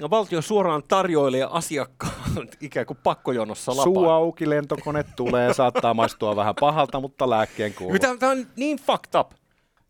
äh, 0.03 0.09
valtio 0.09 0.41
suoraan 0.41 0.83
tarjoilee 0.87 1.47
asiakkaan 1.51 2.47
ikään 2.61 2.85
kuin 2.85 2.99
pakkojonossa 3.03 3.71
lapaan. 3.71 3.83
Suu 3.83 4.09
auki, 4.09 4.49
lentokone 4.49 5.03
tulee, 5.15 5.53
saattaa 5.53 5.93
maistua 5.93 6.35
vähän 6.35 6.55
pahalta, 6.59 6.99
mutta 6.99 7.29
lääkkeen 7.29 7.73
kuuluu. 7.73 7.99
Tämä, 7.99 8.17
tämä 8.17 8.31
on 8.31 8.47
niin 8.55 8.77
fucked 8.77 9.19
up. 9.19 9.31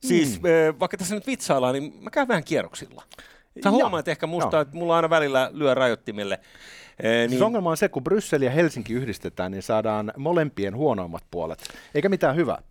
Siis 0.03 0.41
mm. 0.41 0.45
äh, 0.45 0.79
vaikka 0.79 0.97
tässä 0.97 1.15
nyt 1.15 1.27
vitsaillaan, 1.27 1.73
niin 1.73 1.93
mä 2.01 2.09
käyn 2.09 2.27
vähän 2.27 2.43
kierroksilla. 2.43 3.03
Sä 3.63 3.72
huomaat 3.72 4.08
ehkä 4.08 4.28
musta, 4.28 4.62
että 4.62 4.78
mulla 4.78 4.96
aina 4.96 5.10
välillä 5.10 5.50
lyö 5.54 5.74
rajoittimelle. 5.74 6.39
Ee, 7.04 7.28
niin... 7.28 7.43
ongelma 7.43 7.70
on 7.70 7.78
se, 7.78 7.89
kun 7.89 8.04
Bryssel 8.04 8.41
ja 8.41 8.52
Helsinki 8.52 8.93
yhdistetään, 8.93 9.52
niin 9.52 9.63
saadaan 9.63 10.13
molempien 10.17 10.76
huonoimmat 10.76 11.24
puolet, 11.32 11.60
eikä 11.96 12.10
mitään 12.10 12.36
hyvää. 12.36 12.62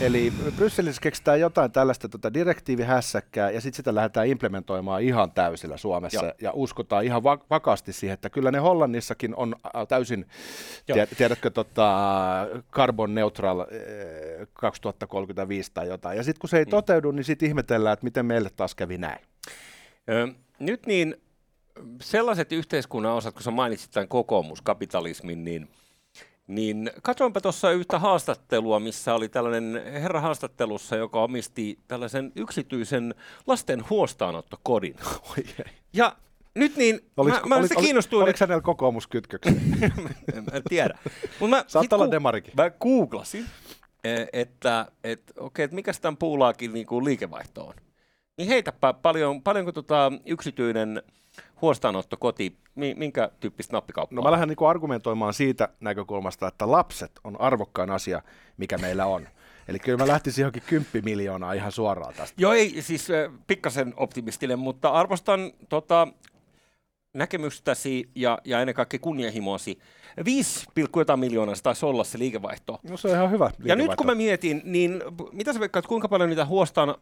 Eli 0.00 0.32
Brysselissä 0.56 1.00
keksitään 1.02 1.40
jotain 1.40 1.72
tällaista 1.72 2.08
tota 2.08 2.34
direktiivihässäkkää, 2.34 3.50
ja 3.50 3.60
sitten 3.60 3.76
sitä 3.76 3.94
lähdetään 3.94 4.26
implementoimaan 4.26 5.02
ihan 5.02 5.32
täysillä 5.32 5.76
Suomessa, 5.76 6.24
Joo. 6.24 6.34
ja 6.40 6.52
uskotaan 6.54 7.04
ihan 7.04 7.22
va- 7.22 7.44
vakaasti 7.50 7.92
siihen, 7.92 8.14
että 8.14 8.30
kyllä 8.30 8.50
ne 8.50 8.58
Hollannissakin 8.58 9.34
on 9.36 9.54
täysin, 9.88 10.26
tiedä, 10.86 11.06
tiedätkö, 11.06 11.50
tota, 11.50 11.96
carbon 12.72 13.14
neutral 13.14 13.64
2035 14.52 15.70
tai 15.74 15.88
jotain. 15.88 16.16
Ja 16.16 16.22
sitten 16.22 16.40
kun 16.40 16.48
se 16.48 16.58
ei 16.58 16.64
mm. 16.64 16.70
toteudu, 16.70 17.10
niin 17.10 17.24
sitten 17.24 17.48
ihmetellään, 17.48 17.92
että 17.92 18.04
miten 18.04 18.26
meille 18.26 18.50
taas 18.56 18.74
kävi 18.74 18.98
näin. 18.98 19.18
Nyt 20.58 20.86
niin 20.86 21.16
sellaiset 22.00 22.52
yhteiskunnan 22.52 23.12
osat, 23.12 23.34
kun 23.34 23.42
sä 23.42 23.50
mainitsit 23.50 23.90
tämän 23.90 24.08
kokoomuskapitalismin, 24.08 25.44
niin, 25.44 25.68
niin 26.46 26.90
katsoinpa 27.02 27.40
tuossa 27.40 27.70
yhtä 27.70 27.98
haastattelua, 27.98 28.80
missä 28.80 29.14
oli 29.14 29.28
tällainen 29.28 29.82
herra 29.92 30.20
haastattelussa, 30.20 30.96
joka 30.96 31.22
omisti 31.22 31.78
tällaisen 31.88 32.32
yksityisen 32.36 33.14
lasten 33.46 33.84
huostaanottokodin. 33.90 34.96
Ja 35.96 36.16
nyt 36.54 36.76
niin, 36.76 37.00
olis, 37.16 37.34
mä, 37.34 37.40
mä 37.46 37.56
olis, 37.56 37.70
kiinnostuin. 37.80 38.22
Oliko 38.22 38.38
hänellä 38.40 38.62
kokoomuskytköksiä? 38.62 39.52
en, 40.52 40.62
tiedä. 40.68 40.98
Mut 41.40 41.50
mä, 41.50 41.64
Saattaa 41.66 41.96
olla 41.96 42.10
demarikin. 42.10 42.52
Mä 42.56 42.70
googlasin, 42.70 43.46
e, 44.04 44.24
että 44.32 44.86
et, 45.04 45.32
okei, 45.38 45.64
että 45.64 45.74
mikä 45.74 45.92
tämän 46.00 46.16
puulaakin 46.16 46.72
niin 46.72 46.86
kuin 46.86 47.04
liikevaihto 47.04 47.66
on. 47.66 47.74
Niin 48.38 48.48
heitäpä 48.48 48.92
paljon, 48.92 49.42
paljonko 49.42 49.72
tota 49.72 50.12
yksityinen 50.26 51.02
huostaanottokoti, 51.62 52.56
minkä 52.74 53.30
tyyppistä 53.40 53.76
nappikauppaa? 53.76 54.16
No 54.16 54.22
mä 54.22 54.30
lähden 54.30 54.48
niin 54.48 54.68
argumentoimaan 54.68 55.34
siitä 55.34 55.68
näkökulmasta, 55.80 56.48
että 56.48 56.70
lapset 56.70 57.12
on 57.24 57.40
arvokkain 57.40 57.90
asia, 57.90 58.22
mikä 58.56 58.78
meillä 58.78 59.06
on. 59.06 59.28
Eli 59.68 59.78
kyllä 59.78 59.98
mä 59.98 60.08
lähtisin 60.08 60.42
johonkin 60.42 60.62
10 60.66 61.04
miljoonaa 61.04 61.52
ihan 61.52 61.72
suoraan 61.72 62.14
tästä. 62.14 62.42
Joo, 62.42 62.52
ei 62.52 62.82
siis 62.82 63.10
äh, 63.10 63.32
pikkasen 63.46 63.94
optimistinen, 63.96 64.58
mutta 64.58 64.88
arvostan 64.88 65.52
tota, 65.68 66.08
näkemystäsi 67.14 68.08
ja, 68.14 68.38
ja 68.44 68.60
ennen 68.60 68.74
kaikkea 68.74 69.00
kunnianhimoasi. 69.00 69.78
5, 70.24 70.66
jotain 70.96 71.20
miljoonaa 71.20 71.54
se 71.54 71.62
taisi 71.62 71.86
olla 71.86 72.04
se 72.04 72.18
liikevaihto. 72.18 72.80
No 72.82 72.96
se 72.96 73.08
on 73.08 73.14
ihan 73.14 73.30
hyvä 73.30 73.50
Ja 73.64 73.76
nyt 73.76 73.94
kun 73.94 74.06
mä 74.06 74.14
mietin, 74.14 74.62
niin 74.64 75.02
mitä 75.32 75.52
sä 75.52 75.60
veikkaat, 75.60 75.86
kuinka 75.86 76.08
paljon 76.08 76.30
niitä 76.30 76.46
huostaan 76.46 76.88
ö, 76.88 76.94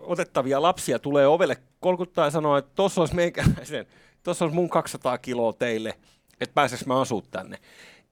otettavia 0.00 0.62
lapsia 0.62 0.98
tulee 0.98 1.26
ovelle 1.26 1.56
kolkuttaa 1.80 2.24
ja 2.24 2.30
sanoa, 2.30 2.58
että 2.58 2.70
tuossa 2.74 3.00
olisi 3.00 3.14
meikäläisen, 3.14 3.86
tuossa 4.22 4.44
olisi 4.44 4.54
mun 4.54 4.70
200 4.70 5.18
kiloa 5.18 5.52
teille, 5.52 5.94
että 6.40 6.54
pääseks 6.54 6.86
mä 6.86 7.00
asua 7.00 7.22
tänne. 7.30 7.58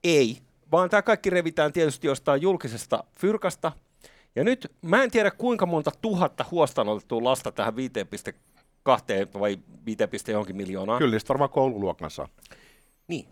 Ei, 0.04 0.38
vaan 0.72 0.90
tämä 0.90 1.02
kaikki 1.02 1.30
revitään 1.30 1.72
tietysti 1.72 2.06
jostain 2.06 2.42
julkisesta 2.42 3.04
fyrkasta. 3.18 3.72
Ja 4.36 4.44
nyt 4.44 4.72
mä 4.82 5.02
en 5.02 5.10
tiedä 5.10 5.30
kuinka 5.30 5.66
monta 5.66 5.90
tuhatta 6.00 6.44
huostaan 6.50 6.88
otettua 6.88 7.24
lasta 7.24 7.52
tähän 7.52 7.76
5,2 8.88 9.40
vai 9.40 9.58
5, 9.86 10.30
johonkin 10.30 10.56
miljoonaa. 10.56 10.98
Kyllä, 10.98 11.18
varmaan 11.28 11.50
koululuokan 11.50 12.10
saa. 12.10 12.28
Niin, 13.08 13.26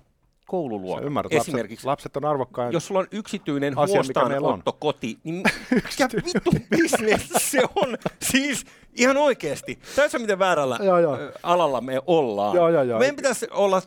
koululuokka. 0.47 1.07
Ymmärrät, 1.07 1.33
Esimerkiksi, 1.33 1.87
lapset, 1.87 1.87
lapset 1.87 2.17
on 2.17 2.25
arvokkain 2.25 2.73
Jos 2.73 2.87
sulla 2.87 3.01
on 3.01 3.07
yksityinen 3.11 3.77
huostaanottokoti, 3.77 5.19
niin 5.25 5.37
mikä 5.71 6.09
vittu 6.25 6.51
bisnes 6.71 7.29
se 7.37 7.63
on? 7.75 7.99
Siis 8.23 8.65
ihan 8.95 9.17
oikeasti. 9.17 9.79
Tässä 9.97 10.19
miten 10.19 10.39
väärällä 10.39 10.79
joo, 10.83 10.99
joo. 10.99 11.19
alalla 11.43 11.81
me 11.81 12.01
ollaan. 12.07 12.57
Joo, 12.57 12.69
joo, 12.69 12.83
joo. 12.83 12.99
Meidän 12.99 13.17
pitäisi 13.17 13.47
olla 13.51 13.83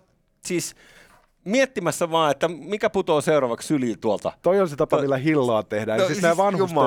siis 0.46 0.76
miettimässä 1.46 2.12
vaan, 2.12 2.32
että 2.32 2.48
mikä 2.48 2.90
putoo 2.90 3.22
seuraavaksi 3.22 3.68
syliin 3.68 4.00
tuolta. 4.00 4.32
Toi 4.42 4.62
on 4.62 4.70
se 4.70 4.76
tapa, 4.76 5.02
millä 5.02 5.18
hillaa 5.18 5.64
tehdään. 5.64 6.00
No, 6.00 6.06
siis, 6.06 6.16
siis 6.16 6.24
nämä 6.24 6.38
vanhusten, 6.38 6.78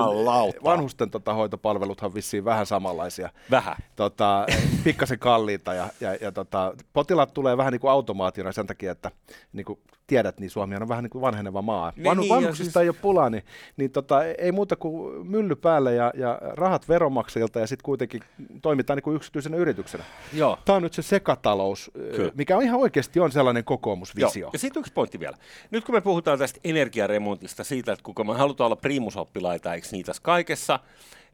vanhusten 0.65 1.11
tota, 1.11 1.35
hoitopalveluthan 1.35 2.15
vissiin 2.15 2.45
vähän 2.45 2.67
samanlaisia. 2.67 3.31
Vähän. 3.51 3.77
Tota, 3.97 4.47
pikkasen 4.85 5.19
kalliita 5.19 5.75
ja, 5.75 5.89
ja, 6.01 6.15
ja 6.15 6.33
tota, 6.33 6.75
potilaat 6.93 7.35
tulee 7.35 7.57
vähän 7.57 7.73
niin 7.73 7.81
kuin 7.81 7.91
automaationa 7.91 8.53
sen 8.53 8.67
takia, 8.67 8.93
että 8.93 9.11
niin 9.53 9.65
kuin 9.65 9.81
tiedät, 10.09 10.41
niin 10.41 10.51
Suomi 10.51 10.77
on 10.77 10.89
vähän 10.89 11.05
niin 11.05 11.11
kuin 11.11 11.23
vanheneva 11.23 11.63
maa. 11.63 11.93
Niin, 11.97 12.05
Vanhu, 12.05 12.23
niin, 12.23 12.35
vanhuksista 12.35 12.73
siis... 12.73 12.77
ei 12.77 12.89
ole 12.89 12.97
pulaa, 13.03 13.31
niin, 13.31 13.45
niin 13.77 13.91
tota, 13.91 14.25
ei 14.25 14.53
muuta 14.53 14.77
kuin 14.77 15.27
mylly 15.27 15.57
päälle 15.57 15.95
ja, 15.95 16.13
ja 16.15 16.39
rahat 16.43 16.89
veronmaksajilta 16.89 17.61
ja 17.61 17.67
sitten 17.67 17.85
kuitenkin 17.85 18.23
toimitaan 18.63 18.97
niin 18.97 19.03
kuin 19.03 19.17
yksityisenä 19.17 19.57
yrityksenä. 19.57 20.05
Joo. 20.33 20.59
Tämä 20.65 20.77
on 20.77 20.83
nyt 20.83 20.93
se 20.93 21.03
sekatalous, 21.03 21.91
Kyllä. 22.17 22.33
mikä 22.35 22.57
on 22.57 22.63
ihan 22.63 22.81
oikeasti 22.81 23.21
on 23.21 23.33
sellainen 23.33 23.65
kokoomusvisio. 23.65 24.41
Joo. 24.41 24.51
Ja 24.53 24.59
sitten 24.59 24.81
yksi 24.81 24.93
pointti 24.93 25.21
vielä. 25.21 25.37
Nyt 25.71 25.85
kun 25.85 25.95
me 25.95 26.01
puhutaan 26.01 26.39
tästä 26.39 26.61
energiaremontista, 26.65 27.65
siitä, 27.65 27.93
että 27.93 28.03
kuinka 28.03 28.25
me 28.25 28.35
halutaan 28.35 28.67
olla 28.67 28.77
primusoppilaita, 28.77 29.75
eikö 29.75 29.89
niitä 29.93 30.13
kaikessa, 30.23 30.81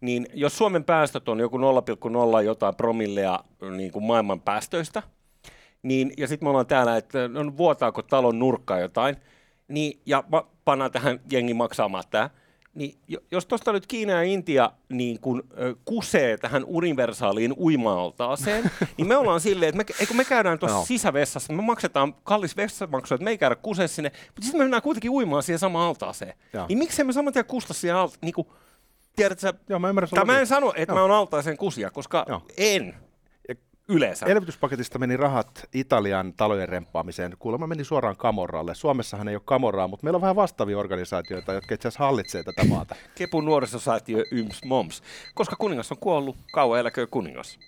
niin 0.01 0.27
jos 0.35 0.59
Suomen 0.59 0.85
päästöt 0.85 1.29
on 1.29 1.41
joku 1.41 1.59
0,0 1.59 2.43
jotain 2.45 2.75
promillea 2.75 3.41
niin 3.77 3.93
kuin 3.93 4.05
maailman 4.05 4.41
päästöistä, 4.41 5.03
niin, 5.85 6.13
ja 6.17 6.29
sitten 6.29 6.47
me 6.47 6.51
ollaan 6.51 6.67
täällä, 6.67 6.97
että 6.97 7.29
no, 7.29 7.57
vuotaako 7.57 8.03
talon 8.03 8.39
nurkkaa 8.39 8.81
jotain, 8.81 9.17
niin, 9.69 10.01
ja 10.07 10.25
pannaan 10.65 10.93
tähän 10.93 11.21
jengi 11.33 11.55
maksamaan 11.55 12.05
tämä, 12.11 12.31
niin 12.75 12.99
jos 13.31 13.47
tuosta 13.47 13.73
nyt 13.73 13.87
Kiina 13.87 14.13
ja 14.13 14.23
Intia 14.23 14.71
niin 14.89 15.21
kun, 15.21 15.43
ö, 15.59 15.75
kusee 15.85 16.37
tähän 16.37 16.65
universaaliin 16.67 17.55
uima-altaaseen, 17.59 18.71
niin 18.97 19.09
me 19.09 19.17
ollaan 19.17 19.41
silleen, 19.41 19.69
että 19.69 19.95
me, 20.01 20.07
kun 20.07 20.17
me 20.17 20.25
käydään 20.25 20.59
tuossa 20.59 20.79
no. 20.79 20.85
sisävessassa, 20.85 21.53
me 21.53 21.63
maksetaan 21.63 22.15
kallis 22.15 22.57
vessamaksu, 22.57 23.15
että 23.15 23.25
me 23.25 23.31
ei 23.31 23.39
käydä 23.39 23.57
kusee 23.57 23.89
sinne, 23.89 24.13
mutta 24.27 24.43
sitten 24.43 24.59
me 24.59 24.65
mennään 24.65 24.83
kuitenkin 24.83 25.11
uimaan 25.11 25.43
siihen 25.43 25.59
samaan 25.59 25.89
altaaseen. 25.89 26.35
Joo. 26.53 26.67
Niin 26.69 26.79
miksei 26.79 27.05
me 27.05 27.13
saman 27.13 27.33
tien 27.33 27.45
kusta 27.45 27.75
siihen 27.75 27.97
alta, 27.97 28.19
niin 28.23 28.35
kuin, 28.35 28.49
tiedätkö, 29.17 29.53
Joo, 29.69 29.79
mä 29.79 29.89
ymmärrän 29.89 30.27
mä 30.27 30.41
en 30.41 30.47
sano, 30.47 30.73
että 30.77 30.93
Joo. 30.93 30.97
mä 30.97 31.03
oon 31.03 31.11
altaaseen 31.11 31.57
kusia, 31.57 31.91
koska 31.91 32.25
Joo. 32.29 32.43
en 32.57 32.95
yleensä. 33.89 34.27
Elvytyspaketista 34.27 34.99
meni 34.99 35.17
rahat 35.17 35.69
Italian 35.75 36.33
talojen 36.33 36.69
remppaamiseen. 36.69 37.37
Kuulemma 37.39 37.67
meni 37.67 37.85
suoraan 37.85 38.17
Kamorralle. 38.17 38.75
Suomessahan 38.75 39.29
ei 39.29 39.37
ole 39.37 39.43
Kamorraa, 39.45 39.89
mutta 39.89 40.05
meillä 40.05 40.17
on 40.17 40.23
vähän 40.23 40.37
vastaavia 40.37 40.79
organisaatioita, 40.79 41.53
jotka 41.53 41.75
itse 41.75 41.89
asiassa 41.89 42.05
hallitsee 42.05 42.43
tätä 42.43 42.65
maata. 42.65 42.95
Kepun 43.15 43.45
nuorisosäätiö 43.45 44.25
Yms 44.31 44.65
Moms. 44.65 45.03
Koska 45.35 45.57
kuningas 45.57 45.93
on 45.93 45.99
kuollut, 45.99 46.37
kauan 46.53 46.81
eläköön 46.81 47.09
kuningas. 47.11 47.59